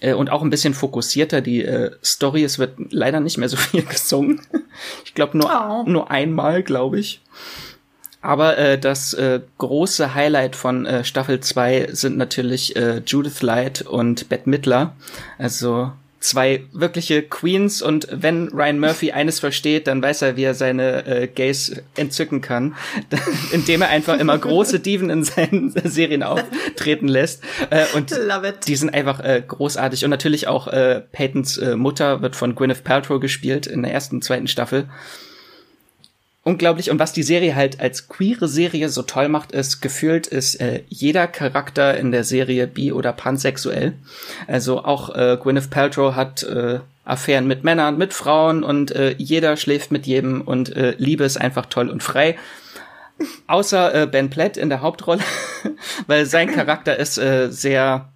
äh, 0.00 0.14
und 0.14 0.30
auch 0.30 0.42
ein 0.42 0.50
bisschen 0.50 0.74
fokussierter. 0.74 1.40
Die 1.40 1.64
äh, 1.64 1.92
Story, 2.02 2.42
es 2.42 2.58
wird 2.58 2.74
leider 2.90 3.20
nicht 3.20 3.38
mehr 3.38 3.48
so 3.48 3.56
viel 3.56 3.82
gesungen. 3.88 4.40
ich 5.04 5.14
glaube 5.14 5.38
nur, 5.38 5.50
oh. 5.50 5.88
nur 5.88 6.10
einmal, 6.10 6.62
glaube 6.62 6.98
ich. 6.98 7.20
Aber 8.22 8.58
äh, 8.58 8.78
das 8.78 9.14
äh, 9.14 9.40
große 9.58 10.14
Highlight 10.14 10.56
von 10.56 10.84
äh, 10.84 11.04
Staffel 11.04 11.40
2 11.40 11.88
sind 11.92 12.18
natürlich 12.18 12.76
äh, 12.76 13.02
Judith 13.06 13.40
Light 13.40 13.82
und 13.82 14.28
Bette 14.28 14.48
Midler. 14.48 14.94
Also 15.38 15.92
zwei 16.20 16.64
wirkliche 16.72 17.22
Queens 17.22 17.80
und 17.80 18.06
wenn 18.10 18.48
Ryan 18.48 18.78
Murphy 18.78 19.12
eines 19.12 19.40
versteht, 19.40 19.86
dann 19.86 20.02
weiß 20.02 20.22
er, 20.22 20.36
wie 20.36 20.44
er 20.44 20.54
seine 20.54 21.06
äh, 21.06 21.26
Gays 21.26 21.82
entzücken 21.96 22.42
kann, 22.42 22.76
indem 23.52 23.80
er 23.80 23.88
einfach 23.88 24.18
immer 24.18 24.36
große 24.36 24.80
Diven 24.80 25.08
in 25.08 25.24
seinen 25.24 25.70
Serien 25.84 26.22
auftreten 26.22 27.08
lässt. 27.08 27.42
Äh, 27.70 27.86
und 27.94 28.14
die 28.66 28.76
sind 28.76 28.92
einfach 28.92 29.20
äh, 29.20 29.42
großartig. 29.46 30.04
Und 30.04 30.10
natürlich 30.10 30.46
auch 30.46 30.68
äh, 30.68 31.00
Peytons 31.12 31.56
äh, 31.56 31.74
Mutter 31.76 32.20
wird 32.20 32.36
von 32.36 32.54
Gwyneth 32.54 32.84
Paltrow 32.84 33.18
gespielt 33.18 33.66
in 33.66 33.82
der 33.82 33.92
ersten 33.92 34.16
und 34.16 34.24
zweiten 34.24 34.46
Staffel 34.46 34.88
unglaublich. 36.42 36.90
Und 36.90 36.98
was 36.98 37.12
die 37.12 37.22
Serie 37.22 37.54
halt 37.54 37.80
als 37.80 38.08
queere 38.08 38.48
Serie 38.48 38.88
so 38.88 39.02
toll 39.02 39.28
macht, 39.28 39.52
ist, 39.52 39.80
gefühlt 39.80 40.26
ist 40.26 40.56
äh, 40.56 40.82
jeder 40.88 41.26
Charakter 41.26 41.96
in 41.96 42.12
der 42.12 42.24
Serie 42.24 42.66
bi- 42.66 42.92
oder 42.92 43.12
pansexuell. 43.12 43.94
Also 44.46 44.84
auch 44.84 45.14
äh, 45.14 45.36
Gwyneth 45.40 45.70
Paltrow 45.70 46.14
hat 46.14 46.42
äh, 46.42 46.80
Affären 47.04 47.46
mit 47.46 47.64
Männern, 47.64 47.98
mit 47.98 48.14
Frauen 48.14 48.62
und 48.62 48.92
äh, 48.92 49.14
jeder 49.18 49.56
schläft 49.56 49.90
mit 49.90 50.06
jedem 50.06 50.42
und 50.42 50.74
äh, 50.76 50.94
Liebe 50.98 51.24
ist 51.24 51.40
einfach 51.40 51.66
toll 51.66 51.88
und 51.88 52.02
frei. 52.02 52.38
Außer 53.46 53.94
äh, 53.94 54.06
Ben 54.06 54.30
Platt 54.30 54.56
in 54.56 54.70
der 54.70 54.80
Hauptrolle, 54.80 55.22
weil 56.06 56.24
sein 56.24 56.52
Charakter 56.52 56.96
ist 56.96 57.18
äh, 57.18 57.50
sehr 57.50 58.09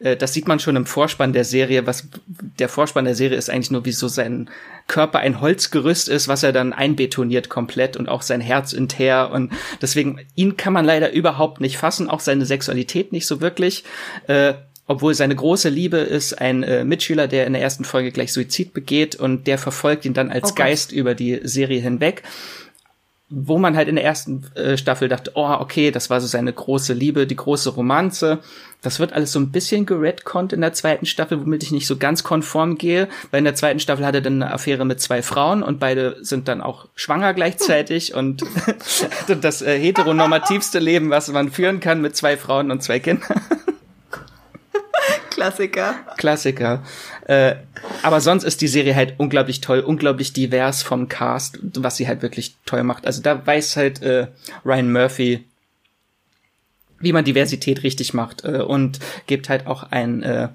äh, 0.00 0.16
das 0.16 0.32
sieht 0.32 0.48
man 0.48 0.58
schon 0.58 0.76
im 0.76 0.86
Vorspann 0.86 1.32
der 1.32 1.44
Serie, 1.44 1.86
was 1.86 2.08
der 2.26 2.68
Vorspann 2.68 3.04
der 3.04 3.14
Serie 3.14 3.36
ist 3.36 3.50
eigentlich 3.50 3.70
nur, 3.70 3.84
wie 3.84 3.92
so 3.92 4.08
sein 4.08 4.50
Körper 4.86 5.18
ein 5.18 5.40
Holzgerüst 5.40 6.08
ist, 6.08 6.28
was 6.28 6.42
er 6.42 6.52
dann 6.52 6.72
einbetoniert 6.72 7.48
komplett 7.48 7.96
und 7.96 8.08
auch 8.08 8.22
sein 8.22 8.40
Herz 8.40 8.72
in 8.72 8.88
Teer 8.88 9.30
und 9.32 9.52
deswegen, 9.80 10.20
ihn 10.34 10.56
kann 10.56 10.72
man 10.72 10.84
leider 10.84 11.12
überhaupt 11.12 11.60
nicht 11.60 11.78
fassen, 11.78 12.08
auch 12.08 12.20
seine 12.20 12.46
Sexualität 12.46 13.12
nicht 13.12 13.26
so 13.26 13.40
wirklich. 13.40 13.84
Äh, 14.26 14.54
obwohl 14.88 15.14
seine 15.14 15.34
große 15.34 15.68
Liebe 15.68 15.96
ist 15.96 16.40
ein 16.40 16.62
äh, 16.62 16.84
Mitschüler, 16.84 17.26
der 17.26 17.46
in 17.46 17.54
der 17.54 17.62
ersten 17.62 17.84
Folge 17.84 18.12
gleich 18.12 18.32
Suizid 18.32 18.72
begeht 18.72 19.16
und 19.16 19.48
der 19.48 19.58
verfolgt 19.58 20.04
ihn 20.04 20.14
dann 20.14 20.30
als 20.30 20.52
okay. 20.52 20.62
Geist 20.62 20.92
über 20.92 21.16
die 21.16 21.40
Serie 21.42 21.80
hinweg 21.80 22.22
wo 23.28 23.58
man 23.58 23.76
halt 23.76 23.88
in 23.88 23.96
der 23.96 24.04
ersten 24.04 24.44
äh, 24.54 24.76
Staffel 24.76 25.08
dachte, 25.08 25.32
oh, 25.34 25.50
okay, 25.58 25.90
das 25.90 26.10
war 26.10 26.20
so 26.20 26.28
seine 26.28 26.52
große 26.52 26.92
Liebe, 26.92 27.26
die 27.26 27.34
große 27.34 27.70
Romanze. 27.70 28.38
Das 28.82 29.00
wird 29.00 29.12
alles 29.12 29.32
so 29.32 29.40
ein 29.40 29.50
bisschen 29.50 29.84
geredconnt 29.84 30.52
in 30.52 30.60
der 30.60 30.72
zweiten 30.72 31.06
Staffel, 31.06 31.40
womit 31.40 31.64
ich 31.64 31.72
nicht 31.72 31.88
so 31.88 31.96
ganz 31.96 32.22
konform 32.22 32.78
gehe, 32.78 33.08
weil 33.32 33.38
in 33.38 33.44
der 33.44 33.56
zweiten 33.56 33.80
Staffel 33.80 34.06
hat 34.06 34.14
er 34.14 34.20
dann 34.20 34.42
eine 34.42 34.52
Affäre 34.52 34.84
mit 34.84 35.00
zwei 35.00 35.22
Frauen 35.22 35.64
und 35.64 35.80
beide 35.80 36.18
sind 36.20 36.46
dann 36.46 36.60
auch 36.60 36.86
schwanger 36.94 37.34
gleichzeitig 37.34 38.14
und 38.14 38.44
das 39.40 39.60
äh, 39.60 39.76
heteronormativste 39.76 40.78
Leben, 40.78 41.10
was 41.10 41.26
man 41.28 41.50
führen 41.50 41.80
kann 41.80 42.00
mit 42.00 42.14
zwei 42.14 42.36
Frauen 42.36 42.70
und 42.70 42.84
zwei 42.84 43.00
Kindern. 43.00 43.40
Klassiker. 45.46 45.94
Klassiker. 46.16 46.82
Äh, 47.26 47.56
aber 48.02 48.20
sonst 48.20 48.44
ist 48.44 48.60
die 48.60 48.68
Serie 48.68 48.94
halt 48.96 49.14
unglaublich 49.18 49.60
toll, 49.60 49.80
unglaublich 49.80 50.32
divers 50.32 50.82
vom 50.82 51.08
Cast, 51.08 51.58
was 51.76 51.96
sie 51.96 52.08
halt 52.08 52.22
wirklich 52.22 52.56
toll 52.66 52.82
macht. 52.82 53.06
Also 53.06 53.22
da 53.22 53.46
weiß 53.46 53.76
halt 53.76 54.02
äh, 54.02 54.26
Ryan 54.64 54.92
Murphy, 54.92 55.44
wie 56.98 57.12
man 57.12 57.24
Diversität 57.24 57.82
richtig 57.82 58.14
macht 58.14 58.44
äh, 58.44 58.58
und 58.58 58.98
gibt 59.26 59.48
halt 59.48 59.66
auch 59.66 59.84
ein 59.84 60.22
äh, 60.22 60.48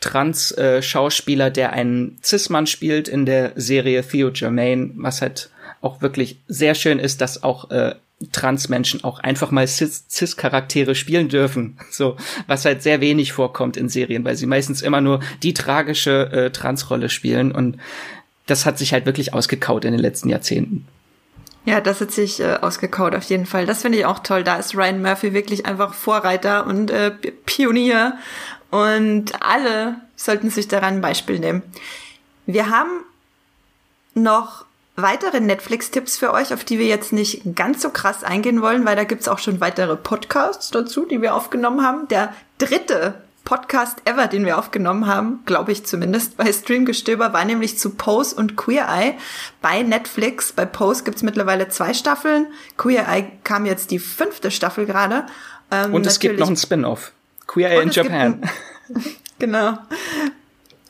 Trans-Schauspieler, 0.00 1.50
der 1.50 1.72
einen 1.72 2.18
Cis-Mann 2.22 2.66
spielt 2.66 3.08
in 3.08 3.24
der 3.24 3.52
Serie 3.56 4.02
Theo 4.06 4.30
Germain, 4.32 4.92
was 4.96 5.22
halt 5.22 5.50
auch 5.80 6.02
wirklich 6.02 6.38
sehr 6.48 6.74
schön 6.74 6.98
ist, 6.98 7.20
dass 7.20 7.42
auch 7.42 7.70
äh, 7.70 7.94
Transmenschen 8.32 9.04
auch 9.04 9.18
einfach 9.18 9.50
mal 9.50 9.66
Cis-Charaktere 9.66 10.94
spielen 10.94 11.28
dürfen. 11.28 11.78
So, 11.90 12.16
was 12.46 12.64
halt 12.64 12.82
sehr 12.82 13.00
wenig 13.00 13.32
vorkommt 13.32 13.76
in 13.76 13.88
Serien, 13.88 14.24
weil 14.24 14.36
sie 14.36 14.46
meistens 14.46 14.82
immer 14.82 15.00
nur 15.00 15.20
die 15.42 15.54
tragische 15.54 16.30
äh, 16.32 16.50
Transrolle 16.50 17.08
spielen 17.08 17.52
und 17.52 17.78
das 18.46 18.66
hat 18.66 18.78
sich 18.78 18.92
halt 18.92 19.06
wirklich 19.06 19.32
ausgekaut 19.32 19.84
in 19.84 19.92
den 19.92 20.00
letzten 20.00 20.28
Jahrzehnten. 20.28 20.86
Ja, 21.64 21.80
das 21.80 22.00
hat 22.00 22.10
sich 22.10 22.40
äh, 22.40 22.58
ausgekaut 22.60 23.14
auf 23.14 23.24
jeden 23.24 23.46
Fall. 23.46 23.64
Das 23.64 23.82
finde 23.82 23.98
ich 23.98 24.04
auch 24.04 24.18
toll. 24.18 24.44
Da 24.44 24.56
ist 24.56 24.76
Ryan 24.76 25.00
Murphy 25.00 25.32
wirklich 25.32 25.64
einfach 25.64 25.94
Vorreiter 25.94 26.66
und 26.66 26.90
äh, 26.90 27.10
Pionier 27.46 28.18
und 28.70 29.42
alle 29.42 29.96
sollten 30.14 30.50
sich 30.50 30.68
daran 30.68 30.96
ein 30.96 31.00
Beispiel 31.00 31.38
nehmen. 31.38 31.62
Wir 32.46 32.68
haben 32.68 32.90
noch 34.14 34.66
weitere 34.96 35.40
Netflix-Tipps 35.40 36.16
für 36.16 36.32
euch, 36.32 36.54
auf 36.54 36.64
die 36.64 36.78
wir 36.78 36.86
jetzt 36.86 37.12
nicht 37.12 37.42
ganz 37.56 37.82
so 37.82 37.90
krass 37.90 38.22
eingehen 38.22 38.62
wollen, 38.62 38.84
weil 38.84 38.96
da 38.96 39.04
gibt's 39.04 39.28
auch 39.28 39.38
schon 39.38 39.60
weitere 39.60 39.96
Podcasts 39.96 40.70
dazu, 40.70 41.04
die 41.04 41.20
wir 41.20 41.34
aufgenommen 41.34 41.84
haben. 41.84 42.06
Der 42.08 42.32
dritte 42.58 43.22
Podcast 43.44 44.00
ever, 44.06 44.26
den 44.26 44.46
wir 44.46 44.58
aufgenommen 44.58 45.06
haben, 45.06 45.42
glaube 45.44 45.72
ich 45.72 45.84
zumindest, 45.84 46.36
bei 46.36 46.50
Streamgestöber, 46.50 47.32
war 47.32 47.44
nämlich 47.44 47.78
zu 47.78 47.90
Pose 47.90 48.34
und 48.34 48.56
Queer 48.56 48.86
Eye 48.88 49.14
bei 49.60 49.82
Netflix. 49.82 50.52
Bei 50.52 50.64
Pose 50.64 51.04
gibt's 51.04 51.22
mittlerweile 51.22 51.68
zwei 51.68 51.92
Staffeln. 51.92 52.46
Queer 52.78 53.06
Eye 53.08 53.32
kam 53.42 53.66
jetzt 53.66 53.90
die 53.90 53.98
fünfte 53.98 54.50
Staffel 54.50 54.86
gerade. 54.86 55.26
Ähm, 55.70 55.92
und 55.92 56.06
es 56.06 56.20
gibt 56.20 56.38
noch 56.38 56.48
ein 56.48 56.56
Spin-off. 56.56 57.12
Queer 57.46 57.70
Eye 57.72 57.82
in 57.82 57.90
Japan. 57.90 58.50
genau. 59.38 59.78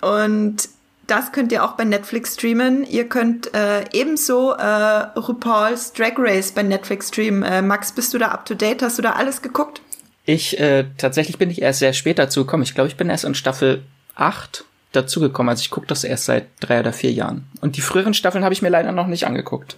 Und 0.00 0.68
das 1.06 1.32
könnt 1.32 1.52
ihr 1.52 1.64
auch 1.64 1.72
bei 1.72 1.84
Netflix 1.84 2.34
streamen. 2.34 2.84
Ihr 2.84 3.08
könnt 3.08 3.52
äh, 3.54 3.84
ebenso 3.92 4.52
äh, 4.52 5.18
RuPaul's 5.18 5.92
Drag 5.92 6.14
Race 6.16 6.52
bei 6.52 6.62
Netflix 6.62 7.08
streamen. 7.08 7.42
Äh, 7.42 7.62
Max, 7.62 7.92
bist 7.92 8.14
du 8.14 8.18
da 8.18 8.28
up 8.28 8.44
to 8.46 8.54
date? 8.54 8.82
Hast 8.82 8.98
du 8.98 9.02
da 9.02 9.12
alles 9.12 9.42
geguckt? 9.42 9.82
Ich, 10.26 10.58
äh, 10.58 10.86
tatsächlich 10.96 11.38
bin 11.38 11.50
ich 11.50 11.60
erst 11.60 11.80
sehr 11.80 11.92
spät 11.92 12.18
dazu 12.18 12.44
gekommen. 12.44 12.62
Ich 12.62 12.74
glaube, 12.74 12.88
ich 12.88 12.96
bin 12.96 13.10
erst 13.10 13.24
in 13.24 13.34
Staffel 13.34 13.82
8 14.14 14.64
dazugekommen. 14.92 15.50
Also 15.50 15.60
ich 15.60 15.70
gucke 15.70 15.86
das 15.86 16.04
erst 16.04 16.24
seit 16.24 16.46
drei 16.60 16.80
oder 16.80 16.92
vier 16.92 17.12
Jahren. 17.12 17.46
Und 17.60 17.76
die 17.76 17.82
früheren 17.82 18.14
Staffeln 18.14 18.44
habe 18.44 18.54
ich 18.54 18.62
mir 18.62 18.70
leider 18.70 18.92
noch 18.92 19.06
nicht 19.06 19.26
angeguckt. 19.26 19.76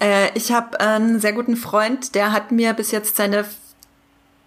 Äh, 0.00 0.28
ich 0.34 0.52
habe 0.52 0.78
einen 0.80 1.20
sehr 1.20 1.32
guten 1.32 1.56
Freund, 1.56 2.14
der 2.14 2.32
hat 2.32 2.52
mir 2.52 2.74
bis 2.74 2.90
jetzt 2.90 3.16
seine 3.16 3.44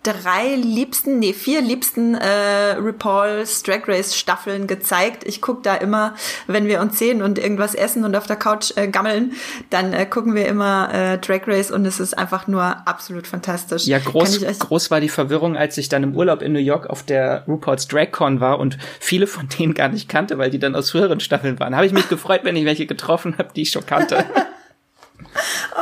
drei 0.05 0.55
liebsten, 0.55 1.17
nee, 1.17 1.33
vier 1.33 1.61
liebsten 1.61 2.13
äh, 2.13 2.73
RuPaul's 2.77 3.63
Drag 3.63 3.87
Race 3.87 4.15
Staffeln 4.15 4.67
gezeigt. 4.67 5.23
Ich 5.25 5.41
guck 5.41 5.63
da 5.63 5.75
immer, 5.75 6.13
wenn 6.45 6.67
wir 6.67 6.79
uns 6.79 6.99
sehen 6.99 7.23
und 7.23 7.39
irgendwas 7.39 7.73
essen 7.73 8.05
und 8.05 8.15
auf 8.15 8.27
der 8.27 8.35
Couch 8.35 8.71
äh, 8.75 8.87
gammeln, 8.87 9.33
dann 9.71 9.93
äh, 9.93 10.05
gucken 10.05 10.35
wir 10.35 10.45
immer 10.45 10.93
äh, 10.93 11.17
Drag 11.17 11.47
Race 11.47 11.71
und 11.71 11.85
es 11.85 11.99
ist 11.99 12.15
einfach 12.15 12.47
nur 12.47 12.63
absolut 12.87 13.25
fantastisch. 13.25 13.87
Ja, 13.87 13.97
groß, 13.97 14.45
groß 14.59 14.91
war 14.91 15.01
die 15.01 15.09
Verwirrung, 15.09 15.57
als 15.57 15.77
ich 15.77 15.89
dann 15.89 16.03
im 16.03 16.15
Urlaub 16.15 16.43
in 16.43 16.53
New 16.53 16.59
York 16.59 16.87
auf 16.87 17.01
der 17.01 17.43
RuPaul's 17.47 17.87
Drag 17.87 18.11
Con 18.11 18.39
war 18.39 18.59
und 18.59 18.77
viele 18.99 19.25
von 19.25 19.49
denen 19.49 19.73
gar 19.73 19.89
nicht 19.89 20.07
kannte, 20.07 20.37
weil 20.37 20.51
die 20.51 20.59
dann 20.59 20.75
aus 20.75 20.91
früheren 20.91 21.19
Staffeln 21.19 21.59
waren. 21.59 21.75
Habe 21.75 21.87
ich 21.87 21.93
mich 21.93 22.07
gefreut, 22.09 22.41
wenn 22.43 22.55
ich 22.55 22.65
welche 22.65 22.85
getroffen 22.85 23.37
habe, 23.39 23.49
die 23.55 23.63
ich 23.63 23.71
schon 23.71 23.85
kannte. 23.85 24.23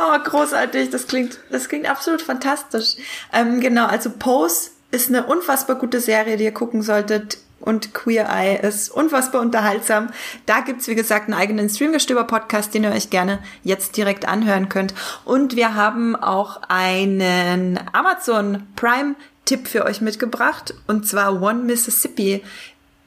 Oh, 0.04 0.18
großartig. 0.22 0.90
Das 0.90 1.06
klingt, 1.06 1.38
das 1.50 1.68
klingt 1.68 1.88
absolut 1.88 2.20
fantastisch. 2.20 2.96
Ähm, 3.32 3.60
genau, 3.60 3.86
also 3.86 4.10
Pose 4.10 4.70
ist 4.90 5.08
eine 5.08 5.24
unfassbar 5.24 5.76
gute 5.76 6.00
Serie, 6.00 6.36
die 6.36 6.44
ihr 6.44 6.52
gucken 6.52 6.82
solltet. 6.82 7.38
Und 7.60 7.94
Queer 7.94 8.28
Eye 8.28 8.58
ist 8.60 8.90
unfassbar 8.90 9.40
unterhaltsam. 9.40 10.10
Da 10.44 10.60
gibt's 10.60 10.86
wie 10.86 10.94
gesagt, 10.94 11.26
einen 11.28 11.40
eigenen 11.40 11.70
Streamgestöber-Podcast, 11.70 12.74
den 12.74 12.84
ihr 12.84 12.90
euch 12.90 13.08
gerne 13.08 13.38
jetzt 13.62 13.96
direkt 13.96 14.28
anhören 14.28 14.68
könnt. 14.68 14.92
Und 15.24 15.56
wir 15.56 15.74
haben 15.74 16.14
auch 16.14 16.60
einen 16.68 17.80
Amazon 17.94 18.66
Prime 18.76 19.14
Tipp 19.46 19.68
für 19.68 19.86
euch 19.86 20.02
mitgebracht. 20.02 20.74
Und 20.86 21.08
zwar 21.08 21.40
One 21.40 21.62
Mississippi 21.62 22.42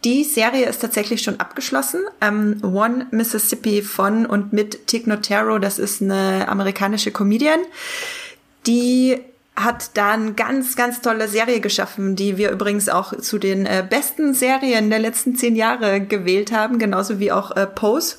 die 0.04 0.24
Serie 0.24 0.68
ist 0.68 0.80
tatsächlich 0.80 1.22
schon 1.22 1.39
abgeschlossen. 1.39 2.01
Ähm, 2.22 2.62
One 2.63 3.08
Mississippi 3.12 3.82
von 3.82 4.25
und 4.25 4.54
mit 4.54 4.88
Tig 4.88 5.08
Notaro, 5.08 5.60
das 5.60 5.80
ist 5.80 6.01
eine 6.01 6.48
amerikanische 6.48 7.12
Comedian, 7.12 7.60
die 8.66 9.20
hat 9.56 9.92
da 9.96 10.12
eine 10.12 10.34
ganz, 10.34 10.75
ganz 10.75 11.01
tolle 11.01 11.27
Serie 11.27 11.60
geschaffen, 11.62 12.16
die 12.16 12.38
wir 12.38 12.51
übrigens 12.51 12.89
auch 12.89 13.18
zu 13.18 13.39
den 13.39 13.66
äh, 13.66 13.84
besten 13.88 14.36
Serien 14.36 14.92
der 14.92 15.00
letzten 15.00 15.36
zehn 15.36 15.56
Jahre 15.56 16.00
gewählt 16.00 16.51
haben, 16.51 16.77
genauso 16.77 17.20
wie 17.20 17.32
auch 17.32 17.56
äh, 17.56 17.66
Pose 17.66 18.18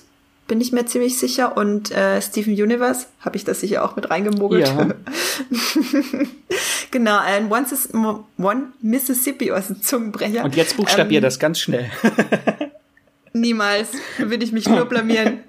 bin 0.48 0.60
ich 0.60 0.72
mir 0.72 0.86
ziemlich 0.86 1.18
sicher. 1.18 1.56
Und 1.56 1.92
äh, 1.92 2.20
Steven 2.20 2.54
Universe 2.54 3.06
habe 3.20 3.36
ich 3.36 3.44
das 3.44 3.60
sicher 3.60 3.84
auch 3.84 3.94
mit 3.94 4.10
reingemogelt. 4.10 4.66
Ja. 4.66 4.88
genau, 6.90 7.18
ein 7.18 7.50
One, 7.50 8.24
One 8.38 8.72
Mississippi, 8.80 9.50
was 9.50 9.70
ein 9.70 9.82
Zungenbrecher. 9.82 10.44
Und 10.44 10.56
jetzt 10.56 10.76
buchstabier 10.76 11.18
ähm, 11.18 11.22
das 11.22 11.38
ganz 11.38 11.58
schnell. 11.58 11.90
niemals, 13.32 13.88
würde 14.18 14.44
ich 14.44 14.52
mich 14.52 14.68
nur 14.68 14.84
blamieren. 14.86 15.40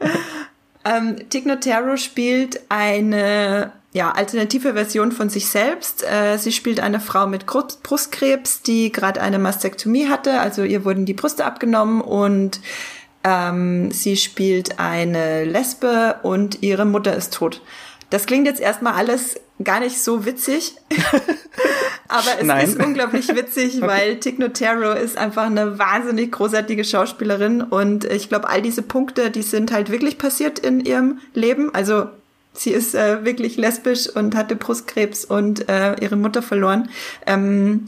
ähm, 0.85 1.15
Tig 1.29 1.45
Notaro 1.45 1.97
spielt 1.97 2.61
eine 2.69 3.71
ja, 3.91 4.11
alternative 4.11 4.73
Version 4.73 5.11
von 5.11 5.29
sich 5.29 5.47
selbst. 5.47 6.03
Äh, 6.03 6.37
sie 6.37 6.51
spielt 6.51 6.79
eine 6.79 6.99
Frau 6.99 7.27
mit 7.27 7.45
Brustkrebs, 7.45 8.61
die 8.61 8.91
gerade 8.91 9.21
eine 9.21 9.39
Mastektomie 9.39 10.07
hatte, 10.07 10.39
also 10.39 10.63
ihr 10.63 10.85
wurden 10.85 11.05
die 11.05 11.13
Brüste 11.13 11.45
abgenommen 11.45 12.01
und 12.01 12.59
ähm, 13.23 13.91
sie 13.91 14.15
spielt 14.15 14.79
eine 14.79 15.43
Lesbe 15.43 16.17
und 16.23 16.61
ihre 16.61 16.85
Mutter 16.85 17.15
ist 17.15 17.33
tot. 17.33 17.61
Das 18.09 18.25
klingt 18.25 18.47
jetzt 18.47 18.61
erstmal 18.61 18.93
alles 18.93 19.39
gar 19.63 19.79
nicht 19.79 20.01
so 20.01 20.25
witzig, 20.25 20.75
aber 22.07 22.39
es 22.39 22.45
Nein. 22.45 22.67
ist 22.67 22.79
unglaublich 22.83 23.27
witzig, 23.35 23.81
weil 23.81 24.19
Tig 24.19 24.39
Notaro 24.39 24.93
ist 24.93 25.17
einfach 25.17 25.45
eine 25.45 25.77
wahnsinnig 25.77 26.31
großartige 26.31 26.83
Schauspielerin 26.83 27.61
und 27.61 28.05
ich 28.05 28.29
glaube, 28.29 28.49
all 28.49 28.61
diese 28.61 28.81
Punkte, 28.81 29.31
die 29.31 29.41
sind 29.41 29.71
halt 29.71 29.91
wirklich 29.91 30.17
passiert 30.17 30.59
in 30.59 30.79
ihrem 30.79 31.19
Leben. 31.33 31.73
Also 31.73 32.07
sie 32.53 32.71
ist 32.71 32.95
äh, 32.95 33.25
wirklich 33.25 33.57
lesbisch 33.57 34.09
und 34.09 34.35
hatte 34.35 34.55
Brustkrebs 34.55 35.25
und 35.25 35.67
äh, 35.69 35.95
ihre 36.01 36.15
Mutter 36.15 36.41
verloren. 36.41 36.89
Ähm, 37.25 37.85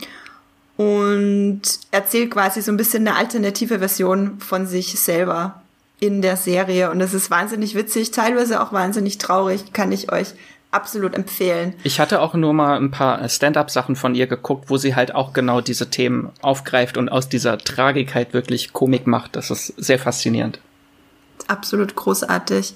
und 0.78 1.62
erzählt 1.92 2.32
quasi 2.32 2.62
so 2.62 2.72
ein 2.72 2.78
bisschen 2.78 3.08
eine 3.08 3.18
alternative 3.18 3.80
Version 3.80 4.40
von 4.40 4.66
sich 4.66 5.00
selber 5.00 5.62
in 6.00 6.24
der 6.24 6.38
Serie. 6.38 6.90
Und 6.90 7.00
das 7.00 7.14
ist 7.14 7.30
wahnsinnig 7.30 7.76
witzig, 7.76 8.10
teilweise 8.10 8.62
auch 8.62 8.74
wahnsinnig 8.74 9.20
traurig, 9.20 9.74
kann 9.74 9.92
ich 9.92 10.12
euch 10.12 10.34
absolut 10.72 11.16
empfehlen. 11.16 11.74
Ich 11.84 12.00
hatte 12.00 12.22
auch 12.22 12.34
nur 12.34 12.54
mal 12.54 12.78
ein 12.78 12.92
paar 12.92 13.28
Stand-up-Sachen 13.28 13.96
von 13.96 14.16
ihr 14.16 14.28
geguckt, 14.28 14.70
wo 14.70 14.78
sie 14.78 14.96
halt 14.96 15.14
auch 15.14 15.34
genau 15.34 15.62
diese 15.62 15.90
Themen 15.90 16.32
aufgreift 16.42 16.98
und 16.98 17.10
aus 17.10 17.30
dieser 17.30 17.58
Tragik 17.58 18.16
halt 18.16 18.34
wirklich 18.34 18.74
Komik 18.74 19.06
macht. 19.06 19.36
Das 19.36 19.52
ist 19.52 19.68
sehr 19.78 20.00
faszinierend. 20.00 20.60
Absolut 21.48 21.96
großartig. 21.96 22.74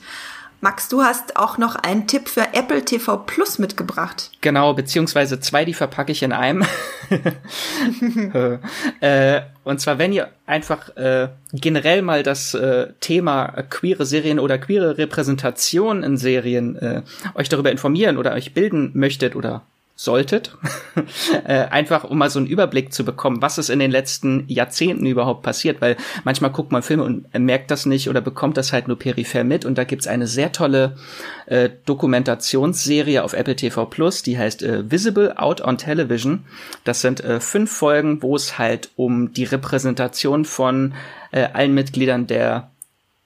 Max, 0.65 0.87
du 0.89 1.03
hast 1.03 1.37
auch 1.37 1.59
noch 1.59 1.75
einen 1.75 2.07
Tipp 2.07 2.27
für 2.27 2.47
Apple 2.53 2.83
TV 2.83 3.17
Plus 3.17 3.59
mitgebracht. 3.59 4.31
Genau, 4.41 4.73
beziehungsweise 4.73 5.39
zwei, 5.39 5.63
die 5.63 5.75
verpacke 5.75 6.11
ich 6.11 6.23
in 6.23 6.31
einem. 6.31 6.65
äh, 8.99 9.41
und 9.63 9.79
zwar, 9.79 9.99
wenn 9.99 10.11
ihr 10.11 10.29
einfach 10.47 10.97
äh, 10.97 11.27
generell 11.53 12.01
mal 12.01 12.23
das 12.23 12.55
äh, 12.55 12.87
Thema 12.99 13.49
queere 13.69 14.07
Serien 14.07 14.39
oder 14.39 14.57
queere 14.57 14.97
Repräsentation 14.97 16.01
in 16.01 16.17
Serien 16.17 16.75
äh, 16.77 17.03
euch 17.35 17.47
darüber 17.47 17.69
informieren 17.69 18.17
oder 18.17 18.33
euch 18.33 18.55
bilden 18.55 18.89
möchtet 18.95 19.35
oder 19.35 19.61
solltet, 19.97 20.57
äh, 21.45 21.53
einfach 21.53 22.03
um 22.03 22.17
mal 22.17 22.29
so 22.29 22.37
einen 22.39 22.47
Überblick 22.47 22.93
zu 22.93 23.05
bekommen, 23.05 23.41
was 23.41 23.57
ist 23.57 23.69
in 23.69 23.79
den 23.79 23.91
letzten 23.91 24.43
Jahrzehnten 24.47 25.05
überhaupt 25.05 25.41
passiert, 25.41 25.79
weil 25.79 25.95
manchmal 26.25 26.51
guckt 26.51 26.73
man 26.73 26.83
Filme 26.83 27.03
und 27.03 27.33
merkt 27.33 27.71
das 27.71 27.85
nicht 27.85 28.09
oder 28.09 28.19
bekommt 28.19 28.57
das 28.57 28.73
halt 28.73 28.89
nur 28.89 28.99
peripher 28.99 29.45
mit 29.45 29.63
und 29.63 29.77
da 29.77 29.85
gibt's 29.85 30.07
eine 30.07 30.27
sehr 30.27 30.51
tolle 30.51 30.97
äh, 31.45 31.69
Dokumentationsserie 31.85 33.23
auf 33.23 33.33
Apple 33.33 33.55
TV 33.55 33.85
Plus, 33.85 34.21
die 34.21 34.37
heißt 34.37 34.63
äh, 34.63 34.91
Visible 34.91 35.37
Out 35.37 35.61
on 35.61 35.77
Television. 35.77 36.45
Das 36.83 36.99
sind 36.99 37.23
äh, 37.23 37.39
fünf 37.39 37.71
Folgen, 37.71 38.21
wo 38.21 38.35
es 38.35 38.57
halt 38.57 38.89
um 38.97 39.31
die 39.31 39.45
Repräsentation 39.45 40.43
von 40.43 40.93
äh, 41.31 41.47
allen 41.53 41.73
Mitgliedern 41.73 42.27
der 42.27 42.69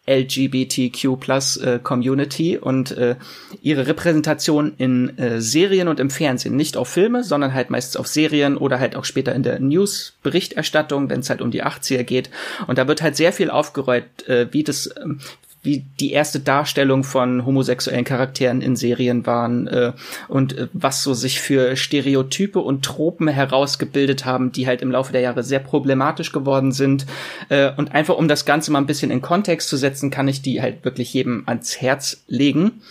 LGBTQ 0.09 1.05
äh, 1.61 1.79
Community 1.81 2.57
und 2.57 2.91
äh, 2.91 3.15
ihre 3.61 3.85
Repräsentation 3.85 4.73
in 4.77 5.17
äh, 5.17 5.39
Serien 5.39 5.87
und 5.87 5.99
im 5.99 6.09
Fernsehen. 6.09 6.55
Nicht 6.55 6.77
auf 6.77 6.89
Filme, 6.89 7.23
sondern 7.23 7.53
halt 7.53 7.69
meistens 7.69 7.95
auf 7.95 8.07
Serien 8.07 8.57
oder 8.57 8.79
halt 8.79 8.95
auch 8.95 9.05
später 9.05 9.35
in 9.35 9.43
der 9.43 9.59
News-Berichterstattung, 9.59 11.09
wenn 11.09 11.19
es 11.19 11.29
halt 11.29 11.41
um 11.41 11.51
die 11.51 11.63
80er 11.63 12.03
geht. 12.03 12.29
Und 12.67 12.77
da 12.77 12.87
wird 12.87 13.01
halt 13.01 13.15
sehr 13.15 13.31
viel 13.31 13.51
aufgeräumt, 13.51 14.27
äh, 14.27 14.47
wie 14.51 14.63
das, 14.63 14.87
äh, 14.87 15.05
wie 15.61 15.85
die 15.99 16.13
erste 16.13 16.39
Darstellung 16.39 17.03
von 17.03 17.45
homosexuellen 17.45 18.05
Charakteren 18.05 18.61
in 18.61 18.75
Serien 18.75 19.25
waren 19.25 19.67
äh, 19.67 19.91
und 20.29 20.57
äh, 20.57 20.67
was 20.71 21.03
so 21.03 21.13
sich 21.13 21.41
für 21.41 21.75
Stereotype 21.75 22.59
und 22.59 22.83
Tropen 22.85 23.27
herausgebildet 23.27 24.25
haben, 24.25 24.51
die 24.51 24.67
halt 24.67 24.81
im 24.81 24.91
Laufe 24.91 25.11
der 25.11 25.21
Jahre 25.21 25.43
sehr 25.43 25.59
problematisch 25.59 26.31
geworden 26.31 26.71
sind. 26.71 27.05
Äh, 27.49 27.71
und 27.75 27.93
einfach 27.93 28.17
um 28.17 28.29
das 28.29 28.45
Ganze 28.45 28.71
mal 28.71 28.79
ein 28.79 28.85
bisschen 28.85 29.11
in 29.11 29.21
Kontext 29.21 29.67
zu 29.67 29.75
setzen, 29.75 30.09
kann 30.09 30.29
ich 30.29 30.41
die 30.41 30.61
halt 30.61 30.85
wirklich 30.85 31.13
jedem 31.13 31.43
ans 31.45 31.81
Herz 31.81 32.23
legen. 32.27 32.81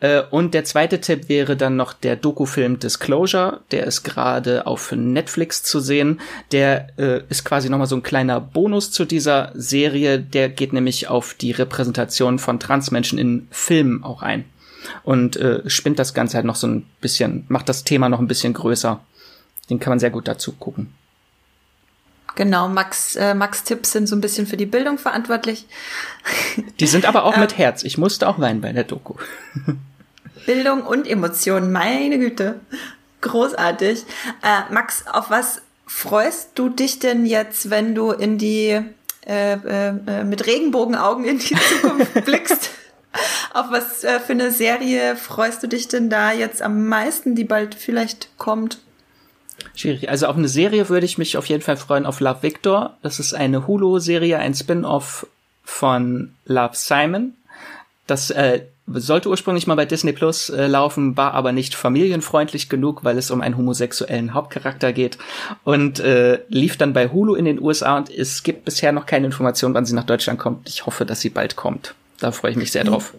Äh, 0.00 0.22
und 0.30 0.54
der 0.54 0.64
zweite 0.64 1.00
Tipp 1.00 1.28
wäre 1.28 1.56
dann 1.56 1.76
noch 1.76 1.92
der 1.92 2.16
Dokufilm 2.16 2.78
Disclosure. 2.78 3.60
Der 3.70 3.86
ist 3.86 4.02
gerade 4.02 4.66
auf 4.66 4.92
Netflix 4.92 5.62
zu 5.62 5.80
sehen. 5.80 6.20
Der 6.52 6.88
äh, 6.98 7.22
ist 7.28 7.44
quasi 7.44 7.68
nochmal 7.68 7.86
so 7.86 7.96
ein 7.96 8.02
kleiner 8.02 8.40
Bonus 8.40 8.90
zu 8.90 9.04
dieser 9.04 9.52
Serie. 9.54 10.18
Der 10.18 10.48
geht 10.48 10.72
nämlich 10.72 11.08
auf 11.08 11.34
die 11.34 11.52
Repräsentation 11.52 12.38
von 12.38 12.60
Transmenschen 12.60 13.18
in 13.18 13.48
Filmen 13.50 14.04
auch 14.04 14.22
ein. 14.22 14.44
Und 15.02 15.36
äh, 15.36 15.68
spinnt 15.68 15.98
das 15.98 16.14
Ganze 16.14 16.36
halt 16.36 16.46
noch 16.46 16.56
so 16.56 16.66
ein 16.66 16.86
bisschen, 17.00 17.44
macht 17.48 17.68
das 17.68 17.84
Thema 17.84 18.08
noch 18.08 18.20
ein 18.20 18.28
bisschen 18.28 18.54
größer. 18.54 19.00
Den 19.68 19.80
kann 19.80 19.90
man 19.90 19.98
sehr 19.98 20.10
gut 20.10 20.28
dazu 20.28 20.52
gucken. 20.52 20.94
Genau, 22.34 22.68
Max, 22.68 23.16
äh, 23.16 23.34
Max 23.34 23.64
Tipps 23.64 23.92
sind 23.92 24.06
so 24.06 24.14
ein 24.14 24.20
bisschen 24.20 24.46
für 24.46 24.56
die 24.56 24.66
Bildung 24.66 24.98
verantwortlich. 24.98 25.66
Die 26.78 26.86
sind 26.86 27.04
aber 27.04 27.24
auch 27.24 27.36
mit 27.38 27.58
Herz. 27.58 27.82
Ich 27.82 27.98
musste 27.98 28.28
auch 28.28 28.38
weinen 28.38 28.60
bei 28.60 28.72
der 28.72 28.84
Doku. 28.84 29.14
Bildung 30.46 30.82
und 30.82 31.06
Emotionen, 31.06 31.72
meine 31.72 32.18
Güte. 32.18 32.60
Großartig. 33.20 34.04
Äh, 34.42 34.72
Max, 34.72 35.06
auf 35.06 35.30
was 35.30 35.62
freust 35.86 36.50
du 36.54 36.68
dich 36.68 37.00
denn 37.00 37.26
jetzt, 37.26 37.70
wenn 37.70 37.94
du 37.94 38.12
in 38.12 38.38
die 38.38 38.80
äh, 39.26 39.52
äh, 39.52 40.24
mit 40.24 40.46
Regenbogenaugen 40.46 41.24
in 41.24 41.38
die 41.38 41.54
Zukunft 41.54 42.14
blickst? 42.24 42.70
Auf 43.52 43.66
was 43.70 44.04
äh, 44.04 44.20
für 44.20 44.32
eine 44.32 44.50
Serie 44.50 45.16
freust 45.16 45.62
du 45.62 45.66
dich 45.66 45.88
denn 45.88 46.08
da 46.08 46.32
jetzt 46.32 46.62
am 46.62 46.86
meisten, 46.86 47.34
die 47.34 47.44
bald 47.44 47.74
vielleicht 47.74 48.30
kommt? 48.38 48.78
Schwierig. 49.74 50.08
Also 50.08 50.26
auf 50.26 50.36
eine 50.36 50.48
Serie 50.48 50.88
würde 50.88 51.06
ich 51.06 51.18
mich 51.18 51.36
auf 51.36 51.46
jeden 51.46 51.62
Fall 51.62 51.76
freuen 51.76 52.06
auf 52.06 52.20
Love 52.20 52.42
Victor. 52.42 52.96
Das 53.02 53.20
ist 53.20 53.34
eine 53.34 53.66
Hulu-Serie, 53.66 54.38
ein 54.38 54.54
Spin-off 54.54 55.26
von 55.64 56.34
Love 56.46 56.74
Simon. 56.74 57.34
Das 58.06 58.30
äh, 58.30 58.62
sollte 58.86 59.28
ursprünglich 59.28 59.66
mal 59.66 59.74
bei 59.74 59.84
Disney 59.84 60.12
Plus 60.12 60.50
äh, 60.50 60.66
laufen, 60.66 61.16
war 61.16 61.34
aber 61.34 61.52
nicht 61.52 61.74
familienfreundlich 61.74 62.68
genug, 62.68 63.04
weil 63.04 63.18
es 63.18 63.30
um 63.30 63.40
einen 63.40 63.56
homosexuellen 63.56 64.34
Hauptcharakter 64.34 64.92
geht 64.92 65.18
und 65.64 66.00
äh, 66.00 66.40
lief 66.48 66.76
dann 66.76 66.92
bei 66.92 67.08
Hulu 67.08 67.34
in 67.34 67.44
den 67.44 67.60
USA 67.60 67.98
und 67.98 68.10
es 68.10 68.42
gibt 68.42 68.64
bisher 68.64 68.92
noch 68.92 69.06
keine 69.06 69.26
Information, 69.26 69.74
wann 69.74 69.84
sie 69.84 69.94
nach 69.94 70.06
Deutschland 70.06 70.38
kommt. 70.38 70.68
Ich 70.68 70.86
hoffe, 70.86 71.04
dass 71.04 71.20
sie 71.20 71.30
bald 71.30 71.56
kommt. 71.56 71.94
Da 72.18 72.32
freue 72.32 72.52
ich 72.52 72.56
mich 72.56 72.72
sehr 72.72 72.84
drauf. 72.84 73.14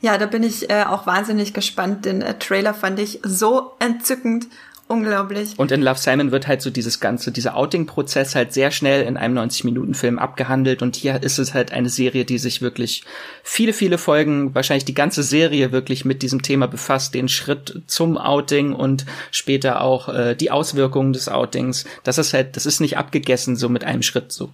Ja, 0.00 0.18
da 0.18 0.26
bin 0.26 0.42
ich 0.42 0.70
äh, 0.70 0.84
auch 0.84 1.06
wahnsinnig 1.06 1.54
gespannt. 1.54 2.04
Den 2.04 2.22
äh, 2.22 2.38
Trailer 2.38 2.74
fand 2.74 2.98
ich 2.98 3.20
so 3.24 3.72
entzückend 3.78 4.46
Unglaublich. 4.86 5.54
Und 5.56 5.72
in 5.72 5.80
Love 5.80 5.98
Simon 5.98 6.30
wird 6.30 6.46
halt 6.46 6.60
so 6.60 6.68
dieses 6.68 7.00
ganze, 7.00 7.32
dieser 7.32 7.56
Outing-Prozess 7.56 8.34
halt 8.34 8.52
sehr 8.52 8.70
schnell 8.70 9.06
in 9.06 9.16
einem 9.16 9.38
90-Minuten-Film 9.38 10.18
abgehandelt 10.18 10.82
und 10.82 10.94
hier 10.94 11.22
ist 11.22 11.38
es 11.38 11.54
halt 11.54 11.72
eine 11.72 11.88
Serie, 11.88 12.26
die 12.26 12.36
sich 12.36 12.60
wirklich 12.60 13.02
viele, 13.42 13.72
viele 13.72 13.96
Folgen, 13.96 14.54
wahrscheinlich 14.54 14.84
die 14.84 14.94
ganze 14.94 15.22
Serie 15.22 15.72
wirklich 15.72 16.04
mit 16.04 16.22
diesem 16.22 16.42
Thema 16.42 16.66
befasst, 16.66 17.14
den 17.14 17.28
Schritt 17.28 17.82
zum 17.86 18.18
Outing 18.18 18.74
und 18.74 19.06
später 19.30 19.80
auch 19.80 20.10
äh, 20.10 20.34
die 20.34 20.50
Auswirkungen 20.50 21.14
des 21.14 21.30
Outings. 21.30 21.86
Das 22.02 22.18
ist 22.18 22.34
halt, 22.34 22.54
das 22.56 22.66
ist 22.66 22.80
nicht 22.80 22.98
abgegessen 22.98 23.56
so 23.56 23.70
mit 23.70 23.84
einem 23.84 24.02
Schritt 24.02 24.32
so. 24.32 24.50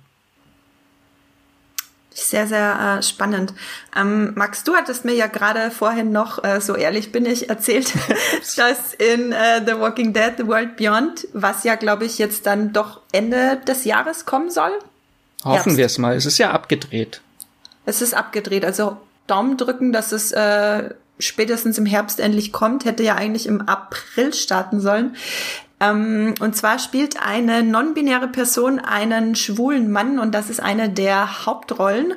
Sehr, 2.21 2.47
sehr 2.47 2.99
äh, 2.99 3.03
spannend. 3.03 3.55
Ähm, 3.97 4.33
Max, 4.35 4.63
du 4.63 4.75
hattest 4.75 5.05
mir 5.05 5.15
ja 5.15 5.27
gerade 5.27 5.71
vorhin 5.71 6.13
noch, 6.13 6.45
äh, 6.45 6.61
so 6.61 6.75
ehrlich 6.77 7.13
bin 7.13 7.25
ich, 7.25 7.49
erzählt, 7.49 7.93
dass 8.57 8.95
in 8.95 9.33
äh, 9.33 9.65
The 9.65 9.81
Walking 9.81 10.13
Dead, 10.13 10.35
The 10.37 10.47
World 10.47 10.77
Beyond, 10.77 11.27
was 11.33 11.65
ja, 11.65 11.77
glaube 11.77 12.05
ich, 12.05 12.19
jetzt 12.19 12.47
dann 12.47 12.73
doch 12.73 13.01
Ende 13.13 13.61
des 13.67 13.85
Jahres 13.85 14.27
kommen 14.27 14.51
soll. 14.51 14.73
Hoffen 15.45 15.77
wir 15.77 15.87
es 15.87 15.99
mal. 15.99 16.15
Es 16.15 16.27
ist 16.27 16.39
ja 16.39 16.51
abgedreht. 16.51 17.23
Es 17.87 18.03
ist 18.03 18.15
abgedreht. 18.15 18.65
Also 18.65 18.99
Daumen 19.27 19.57
drücken, 19.57 19.93
dass 19.93 20.13
es 20.13 20.33
äh, 20.33 20.91
spätestens 21.19 21.79
im 21.79 21.87
Herbst 21.87 22.21
endlich 22.21 22.53
kommt. 22.53 22.85
Hätte 22.85 23.03
ja 23.03 23.15
eigentlich 23.15 23.47
im 23.47 23.63
April 23.63 24.35
starten 24.35 24.81
sollen. 24.81 25.17
Ähm, 25.81 26.35
und 26.41 26.55
zwar 26.55 26.79
spielt 26.79 27.21
eine 27.25 27.63
non-binäre 27.63 28.29
Person 28.29 28.79
einen 28.79 29.35
schwulen 29.35 29.91
Mann 29.91 30.19
und 30.19 30.35
das 30.35 30.51
ist 30.51 30.61
eine 30.61 30.91
der 30.91 31.47
Hauptrollen. 31.47 32.15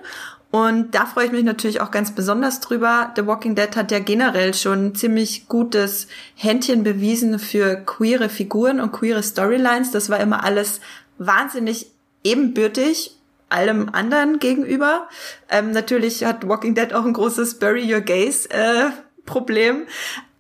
Und 0.52 0.94
da 0.94 1.08
freue 1.08 1.26
ich 1.26 1.32
mich 1.32 1.44
natürlich 1.44 1.82
auch 1.82 1.90
ganz 1.90 2.12
besonders 2.12 2.60
drüber. 2.60 3.12
The 3.16 3.26
Walking 3.26 3.56
Dead 3.56 3.76
hat 3.76 3.92
ja 3.92 3.98
generell 3.98 4.54
schon 4.54 4.94
ziemlich 4.94 5.48
gutes 5.48 6.08
Händchen 6.36 6.84
bewiesen 6.84 7.40
für 7.40 7.78
queere 7.78 8.30
Figuren 8.30 8.80
und 8.80 8.92
queere 8.92 9.24
Storylines. 9.24 9.90
Das 9.90 10.12
war 10.12 10.20
immer 10.20 10.44
alles 10.44 10.80
wahnsinnig 11.18 11.88
ebenbürtig 12.24 13.18
allem 13.50 13.90
anderen 13.94 14.40
gegenüber. 14.40 15.08
Ähm, 15.50 15.72
natürlich 15.72 16.26
hat 16.26 16.48
Walking 16.48 16.76
Dead 16.76 16.94
auch 16.94 17.06
ein 17.06 17.14
großes 17.14 17.60
Bury 17.60 17.92
Your 17.92 18.02
Gays 18.02 18.46
äh, 18.48 18.90
Problem, 19.26 19.88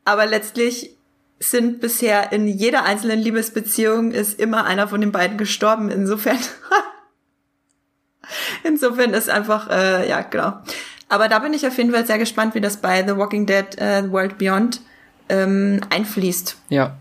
aber 0.03 0.25
letztlich 0.25 0.92
sind 1.49 1.79
bisher 1.81 2.31
in 2.31 2.47
jeder 2.47 2.83
einzelnen 2.83 3.19
Liebesbeziehung 3.19 4.11
ist 4.11 4.39
immer 4.39 4.65
einer 4.65 4.87
von 4.87 5.01
den 5.01 5.11
beiden 5.11 5.37
gestorben. 5.37 5.89
Insofern, 5.89 6.37
insofern 8.63 9.13
ist 9.13 9.29
einfach, 9.29 9.69
äh, 9.69 10.09
ja, 10.09 10.21
genau. 10.21 10.53
Aber 11.09 11.29
da 11.29 11.39
bin 11.39 11.53
ich 11.53 11.67
auf 11.67 11.77
jeden 11.77 11.91
Fall 11.91 12.05
sehr 12.05 12.17
gespannt, 12.17 12.55
wie 12.55 12.61
das 12.61 12.77
bei 12.77 13.05
The 13.05 13.17
Walking 13.17 13.45
Dead 13.45 13.77
äh, 13.77 14.11
World 14.11 14.37
Beyond 14.37 14.81
ähm, 15.29 15.81
einfließt. 15.89 16.57
Ja. 16.69 16.97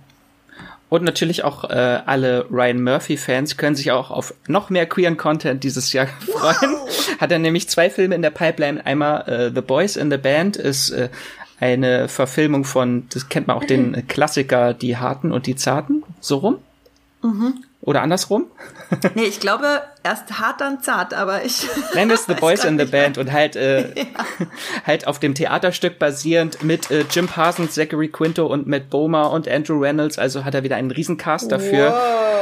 Und 0.88 1.04
natürlich 1.04 1.42
auch 1.42 1.70
äh, 1.70 2.00
alle 2.04 2.44
Ryan 2.50 2.82
Murphy-Fans 2.82 3.56
können 3.56 3.74
sich 3.74 3.92
auch 3.92 4.10
auf 4.10 4.34
noch 4.46 4.68
mehr 4.68 4.84
queeren 4.84 5.16
Content 5.16 5.64
dieses 5.64 5.94
Jahr 5.94 6.06
freuen. 6.20 6.72
Wow. 6.72 7.16
Hat 7.18 7.32
er 7.32 7.38
nämlich 7.38 7.70
zwei 7.70 7.88
Filme 7.88 8.14
in 8.14 8.20
der 8.20 8.28
Pipeline. 8.28 8.84
Einmal 8.84 9.26
äh, 9.26 9.50
The 9.54 9.62
Boys 9.62 9.96
in 9.96 10.10
the 10.10 10.18
Band 10.18 10.58
ist 10.58 10.90
äh, 10.90 11.08
eine 11.62 12.08
Verfilmung 12.08 12.64
von, 12.64 13.06
das 13.10 13.28
kennt 13.28 13.46
man 13.46 13.56
auch 13.56 13.64
den 13.64 14.08
Klassiker 14.08 14.74
Die 14.74 14.96
Harten 14.96 15.30
und 15.30 15.46
die 15.46 15.54
Zarten, 15.54 16.02
so 16.20 16.38
rum. 16.38 16.58
Mhm. 17.22 17.62
Oder 17.80 18.02
andersrum? 18.02 18.46
nee, 19.14 19.24
ich 19.24 19.38
glaube, 19.38 19.82
erst 20.02 20.38
hart, 20.38 20.60
dann 20.60 20.80
zart, 20.82 21.14
aber 21.14 21.44
ich. 21.44 21.66
Nennen 21.94 22.10
es 22.10 22.24
The 22.26 22.34
Boys 22.34 22.64
in 22.64 22.78
the 22.78 22.84
Band 22.84 23.18
und 23.18 23.32
halt, 23.32 23.56
äh, 23.56 23.88
ja. 23.96 24.04
halt 24.86 25.06
auf 25.06 25.18
dem 25.18 25.34
Theaterstück 25.34 25.98
basierend 25.98 26.62
mit 26.62 26.90
äh, 26.90 27.04
Jim 27.10 27.26
Parsons, 27.26 27.74
Zachary 27.74 28.08
Quinto 28.08 28.46
und 28.46 28.66
Matt 28.66 28.90
Bomer 28.90 29.30
und 29.30 29.48
Andrew 29.48 29.78
Reynolds, 29.78 30.18
also 30.18 30.44
hat 30.44 30.54
er 30.54 30.62
wieder 30.62 30.76
einen 30.76 30.90
Riesencast 30.90 31.50
dafür. 31.50 31.90
Wow. 31.90 32.32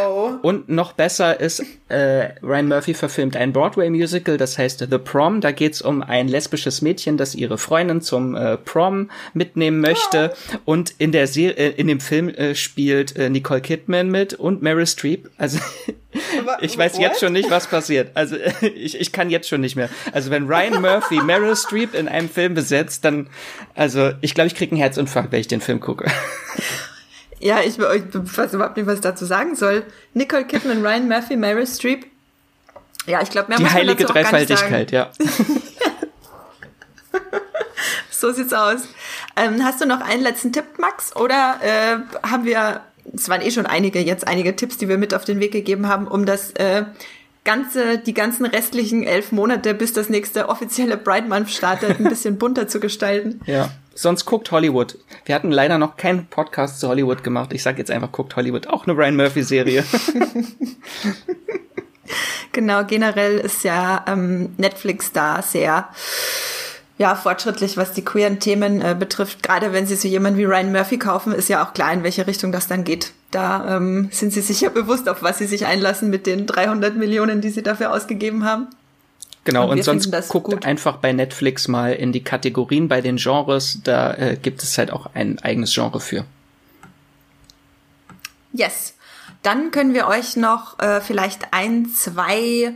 Und 0.42 0.68
noch 0.68 0.92
besser 0.92 1.38
ist, 1.38 1.62
äh, 1.88 2.31
Ryan 2.42 2.68
Murphy 2.68 2.94
verfilmt 2.94 3.37
ein 3.37 3.53
Broadway-Musical, 3.53 4.38
das 4.38 4.59
heißt 4.59 4.87
The 4.90 4.99
Prom. 4.99 5.40
Da 5.40 5.53
geht's 5.53 5.83
um 5.83 6.03
ein 6.03 6.29
lesbisches 6.29 6.83
Mädchen, 6.83 7.16
das 7.16 7.35
ihre 7.35 7.59
Freundin 7.59 8.01
zum 8.01 8.35
äh, 8.35 8.57
Prom 8.57 9.11
mitnehmen 9.35 9.81
möchte. 9.81 10.33
Oh. 10.55 10.73
Und 10.73 10.94
in 10.99 11.12
der 11.12 11.27
Serie, 11.27 11.57
äh, 11.57 11.70
in 11.70 11.88
dem 11.88 12.01
Film 12.01 12.29
äh, 12.29 12.55
spielt 12.55 13.16
äh, 13.16 13.29
Nicole 13.29 13.61
Kidman 13.61 14.09
mit 14.09 14.35
und 14.35 14.62
Meryl 14.62 14.87
Streep. 14.87 15.29
Also 15.37 15.59
Ich 16.61 16.77
weiß 16.77 16.94
What? 16.94 17.01
jetzt 17.01 17.20
schon 17.20 17.33
nicht, 17.33 17.51
was 17.51 17.68
passiert. 17.68 18.11
Also 18.14 18.37
ich, 18.61 19.01
ich 19.01 19.12
kann 19.12 19.31
jetzt 19.31 19.49
schon 19.49 19.61
nicht 19.61 19.77
mehr. 19.77 19.88
Also 20.12 20.31
wenn 20.31 20.46
Ryan 20.46 20.81
Murphy 20.81 21.23
Meryl 21.23 21.55
Streep 21.55 21.94
in 21.94 22.09
einem 22.09 22.29
Film 22.29 22.55
besetzt, 22.55 23.05
dann, 23.05 23.29
also 23.75 24.12
ich 24.20 24.35
glaube, 24.35 24.49
ich 24.49 24.55
kriege 24.55 24.73
einen 24.73 24.81
Herzinfarkt, 24.81 25.33
wenn 25.33 25.40
ich 25.40 25.49
den 25.49 25.61
Film 25.61 25.81
gucke. 25.81 26.11
Ja, 27.42 27.61
ich, 27.61 27.79
ich 27.79 27.79
weiß 27.79 28.53
überhaupt 28.53 28.77
nicht, 28.77 28.87
was 28.87 28.96
ich 28.96 29.01
dazu 29.01 29.25
sagen 29.25 29.57
soll. 29.57 29.83
Nicole 30.12 30.44
Kidman, 30.44 30.85
Ryan 30.85 31.09
Murphy, 31.09 31.37
Meryl 31.37 31.66
Streep. 31.66 32.05
Ja, 33.07 33.23
ich 33.23 33.31
glaube, 33.31 33.49
mehr 33.49 33.57
Die 33.57 33.64
muss 33.64 33.73
heilige 33.73 34.05
Dreifaltigkeit, 34.05 34.92
ja. 34.92 35.11
so 38.11 38.31
sieht's 38.33 38.53
aus. 38.53 38.81
Ähm, 39.37 39.64
hast 39.64 39.81
du 39.81 39.87
noch 39.87 40.03
einen 40.03 40.23
letzten 40.23 40.53
Tipp, 40.53 40.66
Max? 40.77 41.16
Oder 41.16 41.61
äh, 41.62 42.29
haben 42.29 42.44
wir, 42.44 42.83
es 43.20 43.28
waren 43.28 43.42
eh 43.42 43.50
schon 43.50 43.66
einige, 43.66 44.00
jetzt 44.00 44.26
einige 44.26 44.56
Tipps, 44.56 44.78
die 44.78 44.88
wir 44.88 44.98
mit 44.98 45.14
auf 45.14 45.24
den 45.24 45.40
Weg 45.40 45.52
gegeben 45.52 45.88
haben, 45.88 46.09
um 46.09 46.24
das 46.24 46.52
äh, 46.52 46.85
ganze, 47.44 47.98
die 47.98 48.14
ganzen 48.14 48.46
restlichen 48.46 49.02
elf 49.02 49.30
Monate, 49.30 49.74
bis 49.74 49.92
das 49.92 50.09
nächste 50.09 50.48
offizielle 50.48 50.96
Bright 50.96 51.28
Month 51.28 51.50
startet, 51.50 52.00
ein 52.00 52.04
bisschen 52.04 52.38
bunter 52.38 52.66
zu 52.66 52.80
gestalten. 52.80 53.40
Ja. 53.46 53.70
Sonst 53.94 54.24
guckt 54.24 54.50
Hollywood. 54.50 54.96
Wir 55.26 55.35
hatten 55.35 55.50
leider 55.50 55.76
noch 55.76 55.98
keinen 55.98 56.26
Podcast 56.26 56.80
zu 56.80 56.88
Hollywood 56.88 57.22
gemacht. 57.22 57.52
Ich 57.52 57.62
sag 57.62 57.76
jetzt 57.76 57.90
einfach, 57.90 58.11
guckt 58.11 58.35
Hollywood. 58.37 58.66
Auch 58.68 58.87
eine 58.87 58.96
Ryan 58.96 59.16
Murphy-Serie. 59.16 59.85
genau, 62.52 62.85
generell 62.85 63.38
ist 63.38 63.62
ja 63.64 64.02
ähm, 64.09 64.54
Netflix 64.56 65.12
da 65.12 65.42
sehr 65.42 65.90
ja, 67.01 67.15
fortschrittlich, 67.15 67.79
was 67.79 67.95
die 67.95 68.05
queeren 68.05 68.41
Themen 68.41 68.83
äh, 68.83 68.95
betrifft. 68.95 69.43
Gerade 69.43 69.73
wenn 69.73 69.87
sie 69.87 69.97
so 69.97 70.07
jemanden 70.07 70.39
wie 70.39 70.45
Ryan 70.45 70.71
Murphy 70.71 70.99
kaufen, 70.99 71.33
ist 71.33 71.49
ja 71.49 71.65
auch 71.65 71.73
klar, 71.73 71.91
in 71.95 72.03
welche 72.03 72.27
Richtung 72.27 72.53
das 72.53 72.69
dann 72.69 72.85
geht. 72.85 73.13
Da 73.31 73.79
ähm, 73.79 74.11
sind 74.13 74.35
sie 74.35 74.43
sicher 74.43 74.69
bewusst, 74.75 75.09
auf 75.09 75.23
was 75.23 75.39
sie 75.39 75.47
sich 75.47 75.65
einlassen 75.65 76.11
mit 76.11 76.27
den 76.27 76.47
300 76.47 76.97
Millionen, 76.97 77.41
die 77.41 77.49
sie 77.49 77.63
dafür 77.63 77.95
ausgegeben 77.95 78.45
haben. 78.45 78.67
Genau, 79.45 79.71
und, 79.71 79.79
und 79.79 79.83
sonst 79.83 80.11
guckt 80.29 80.51
gut. 80.51 80.67
einfach 80.67 80.99
bei 80.99 81.15
Netflix 81.15 81.69
mal 81.69 81.95
in 81.95 82.13
die 82.13 82.23
Kategorien 82.23 82.89
bei 82.89 83.01
den 83.01 83.17
Genres. 83.17 83.79
Da 83.83 84.13
äh, 84.13 84.37
gibt 84.37 84.63
es 84.63 84.77
halt 84.77 84.91
auch 84.91 85.07
ein 85.15 85.39
eigenes 85.39 85.73
Genre 85.73 86.01
für. 86.01 86.27
Yes. 88.53 88.93
Dann 89.43 89.71
können 89.71 89.95
wir 89.95 90.07
euch 90.07 90.37
noch 90.37 90.79
äh, 90.81 91.01
vielleicht 91.01 91.55
ein, 91.55 91.87
zwei 91.87 92.75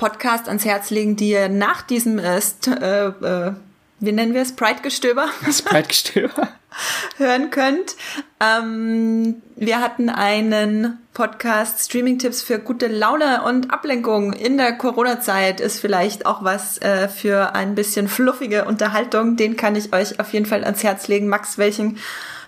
Podcast 0.00 0.48
ans 0.48 0.64
Herz 0.64 0.88
legen, 0.88 1.14
die 1.16 1.28
ihr 1.28 1.50
nach 1.50 1.82
diesem 1.82 2.18
äh, 2.18 2.38
äh, 2.38 3.52
wie 3.98 4.12
nennen 4.12 4.32
wir 4.32 4.40
es, 4.40 4.56
Pride-Gestöber? 4.56 5.28
Pride-Gestöber. 5.66 6.48
hören 7.18 7.50
könnt. 7.50 7.96
Ähm, 8.40 9.42
wir 9.56 9.80
hatten 9.80 10.08
einen 10.08 10.98
Podcast 11.12 11.84
Streaming-Tipps 11.84 12.40
für 12.40 12.58
gute 12.58 12.86
Laune 12.86 13.42
und 13.42 13.70
Ablenkung 13.74 14.32
in 14.32 14.56
der 14.56 14.72
Corona-Zeit 14.72 15.60
ist 15.60 15.80
vielleicht 15.80 16.24
auch 16.24 16.42
was 16.42 16.78
äh, 16.78 17.08
für 17.08 17.54
ein 17.54 17.74
bisschen 17.74 18.08
fluffige 18.08 18.64
Unterhaltung. 18.64 19.36
Den 19.36 19.58
kann 19.58 19.76
ich 19.76 19.92
euch 19.92 20.18
auf 20.18 20.32
jeden 20.32 20.46
Fall 20.46 20.64
ans 20.64 20.82
Herz 20.82 21.08
legen. 21.08 21.28
Max, 21.28 21.58
welchen, 21.58 21.98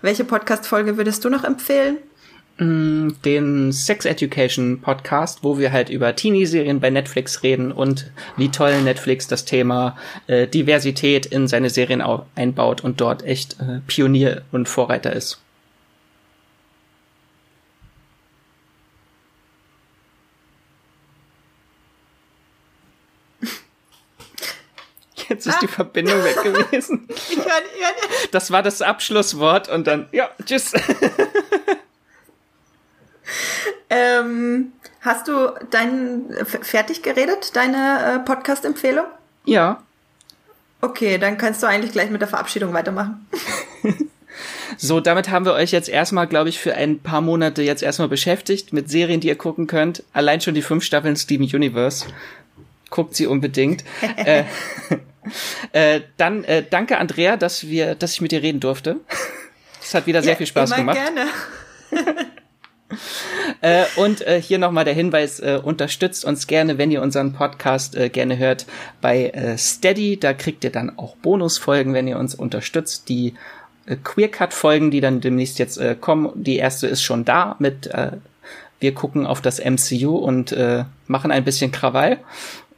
welche 0.00 0.24
Podcast-Folge 0.24 0.96
würdest 0.96 1.22
du 1.26 1.28
noch 1.28 1.44
empfehlen? 1.44 1.98
Mm, 2.58 3.12
den 3.24 3.72
Sex 3.72 4.04
Education 4.04 4.82
Podcast, 4.82 5.42
wo 5.42 5.58
wir 5.58 5.72
halt 5.72 5.88
über 5.88 6.14
Teenie-Serien 6.14 6.80
bei 6.80 6.90
Netflix 6.90 7.42
reden 7.42 7.72
und 7.72 8.10
wie 8.36 8.50
toll 8.50 8.82
Netflix 8.82 9.26
das 9.26 9.46
Thema 9.46 9.96
äh, 10.26 10.46
Diversität 10.46 11.24
in 11.24 11.48
seine 11.48 11.70
Serien 11.70 12.02
einbaut 12.34 12.84
und 12.84 13.00
dort 13.00 13.24
echt 13.24 13.58
äh, 13.60 13.80
Pionier 13.86 14.42
und 14.52 14.68
Vorreiter 14.68 15.14
ist. 15.14 15.40
Jetzt 25.28 25.46
ist 25.46 25.54
ah. 25.54 25.60
die 25.62 25.68
Verbindung 25.68 26.22
weg 26.22 26.36
gewesen. 26.42 27.08
Das 28.30 28.50
war 28.50 28.62
das 28.62 28.80
Abschlusswort 28.80 29.68
und 29.68 29.86
dann, 29.86 30.08
ja, 30.10 30.30
tschüss. 30.46 30.72
Ähm, 33.90 34.72
hast 35.00 35.28
du 35.28 35.52
dein 35.70 36.24
fertig 36.44 37.02
geredet, 37.02 37.54
deine 37.54 38.16
äh, 38.16 38.18
Podcast-Empfehlung? 38.20 39.04
Ja. 39.44 39.82
Okay, 40.80 41.18
dann 41.18 41.38
kannst 41.38 41.62
du 41.62 41.66
eigentlich 41.66 41.92
gleich 41.92 42.10
mit 42.10 42.20
der 42.20 42.28
Verabschiedung 42.28 42.72
weitermachen. 42.72 43.26
so, 44.76 45.00
damit 45.00 45.30
haben 45.30 45.44
wir 45.44 45.52
euch 45.52 45.70
jetzt 45.70 45.88
erstmal, 45.88 46.26
glaube 46.26 46.48
ich, 46.48 46.58
für 46.58 46.74
ein 46.74 46.98
paar 46.98 47.20
Monate 47.20 47.62
jetzt 47.62 47.82
erstmal 47.82 48.08
beschäftigt 48.08 48.72
mit 48.72 48.90
Serien, 48.90 49.20
die 49.20 49.28
ihr 49.28 49.36
gucken 49.36 49.68
könnt. 49.68 50.02
Allein 50.12 50.40
schon 50.40 50.54
die 50.54 50.62
fünf 50.62 50.82
Staffeln 50.82 51.16
Steven 51.16 51.44
Universe. 51.44 52.06
Guckt 52.90 53.14
sie 53.14 53.26
unbedingt. 53.26 53.84
äh, 54.16 54.44
äh, 55.72 56.00
dann 56.16 56.42
äh, 56.44 56.64
danke 56.68 56.98
Andrea, 56.98 57.36
dass 57.36 57.68
wir, 57.68 57.94
dass 57.94 58.14
ich 58.14 58.20
mit 58.20 58.32
dir 58.32 58.42
reden 58.42 58.58
durfte. 58.58 58.96
Es 59.80 59.94
hat 59.94 60.06
wieder 60.06 60.22
sehr 60.22 60.32
ja, 60.32 60.36
viel 60.38 60.46
Spaß 60.46 60.74
gemacht. 60.74 60.98
Gerne. 60.98 62.32
äh, 63.60 63.84
und 63.96 64.26
äh, 64.26 64.40
hier 64.40 64.58
nochmal 64.58 64.84
der 64.84 64.94
Hinweis, 64.94 65.40
äh, 65.40 65.60
unterstützt 65.62 66.24
uns 66.24 66.46
gerne, 66.46 66.78
wenn 66.78 66.90
ihr 66.90 67.02
unseren 67.02 67.32
Podcast 67.32 67.96
äh, 67.96 68.08
gerne 68.08 68.38
hört, 68.38 68.66
bei 69.00 69.30
äh, 69.30 69.58
Steady. 69.58 70.18
Da 70.18 70.32
kriegt 70.32 70.64
ihr 70.64 70.72
dann 70.72 70.98
auch 70.98 71.16
Bonusfolgen, 71.16 71.94
wenn 71.94 72.08
ihr 72.08 72.18
uns 72.18 72.34
unterstützt. 72.34 73.08
Die 73.08 73.34
äh, 73.86 73.96
Queercut-Folgen, 73.96 74.90
die 74.90 75.00
dann 75.00 75.20
demnächst 75.20 75.58
jetzt 75.58 75.78
äh, 75.78 75.96
kommen, 75.98 76.30
die 76.34 76.56
erste 76.56 76.86
ist 76.86 77.02
schon 77.02 77.24
da 77.24 77.56
mit 77.58 77.86
äh, 77.88 78.12
wir 78.82 78.94
gucken 78.94 79.26
auf 79.26 79.40
das 79.40 79.64
MCU 79.64 80.16
und 80.16 80.50
äh, 80.50 80.84
machen 81.06 81.30
ein 81.30 81.44
bisschen 81.44 81.70
Krawall. 81.70 82.18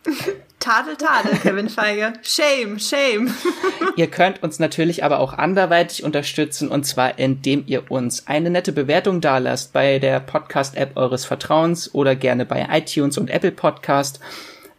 Tadel, 0.64 0.96
Tadel, 0.96 1.38
Kevin 1.40 1.68
Feige. 1.68 2.14
Shame, 2.22 2.78
shame. 2.78 3.34
ihr 3.96 4.06
könnt 4.06 4.42
uns 4.42 4.58
natürlich 4.58 5.04
aber 5.04 5.18
auch 5.18 5.34
anderweitig 5.34 6.02
unterstützen 6.02 6.68
und 6.68 6.84
zwar 6.84 7.18
indem 7.18 7.64
ihr 7.66 7.90
uns 7.90 8.26
eine 8.28 8.48
nette 8.48 8.72
Bewertung 8.72 9.20
dalasst 9.20 9.74
bei 9.74 9.98
der 9.98 10.20
Podcast-App 10.20 10.96
eures 10.96 11.26
Vertrauens 11.26 11.94
oder 11.94 12.16
gerne 12.16 12.46
bei 12.46 12.66
iTunes 12.70 13.18
und 13.18 13.28
Apple 13.28 13.52
Podcast 13.52 14.20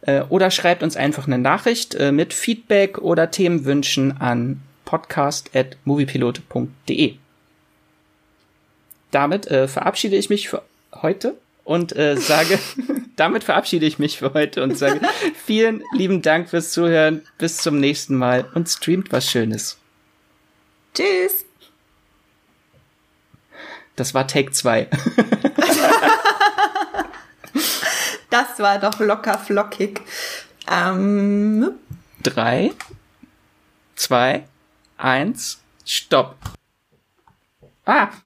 äh, 0.00 0.22
oder 0.22 0.50
schreibt 0.50 0.82
uns 0.82 0.96
einfach 0.96 1.28
eine 1.28 1.38
Nachricht 1.38 1.94
äh, 1.94 2.10
mit 2.10 2.34
Feedback 2.34 2.98
oder 2.98 3.30
Themenwünschen 3.30 4.20
an 4.20 4.62
podcast@moviepilot.de. 4.86 7.14
Damit 9.12 9.46
äh, 9.46 9.68
verabschiede 9.68 10.16
ich 10.16 10.30
mich 10.30 10.48
für 10.48 10.62
heute 11.00 11.36
und 11.66 11.94
äh, 11.96 12.16
sage, 12.16 12.58
damit 13.16 13.44
verabschiede 13.44 13.84
ich 13.86 13.98
mich 13.98 14.18
für 14.18 14.32
heute 14.32 14.62
und 14.62 14.78
sage 14.78 15.00
vielen 15.34 15.82
lieben 15.92 16.22
Dank 16.22 16.48
fürs 16.48 16.70
Zuhören. 16.70 17.26
Bis 17.38 17.58
zum 17.58 17.80
nächsten 17.80 18.16
Mal 18.16 18.48
und 18.54 18.68
streamt 18.68 19.12
was 19.12 19.28
Schönes. 19.30 19.76
Tschüss. 20.94 21.44
Das 23.96 24.14
war 24.14 24.28
Take 24.28 24.52
2. 24.52 24.88
das 28.30 28.58
war 28.58 28.78
doch 28.78 29.00
locker 29.00 29.38
flockig. 29.38 30.00
Ähm. 30.70 31.72
Drei, 32.22 32.72
zwei, 33.94 34.44
eins, 34.96 35.60
stopp. 35.84 36.36
Ah! 37.84 38.08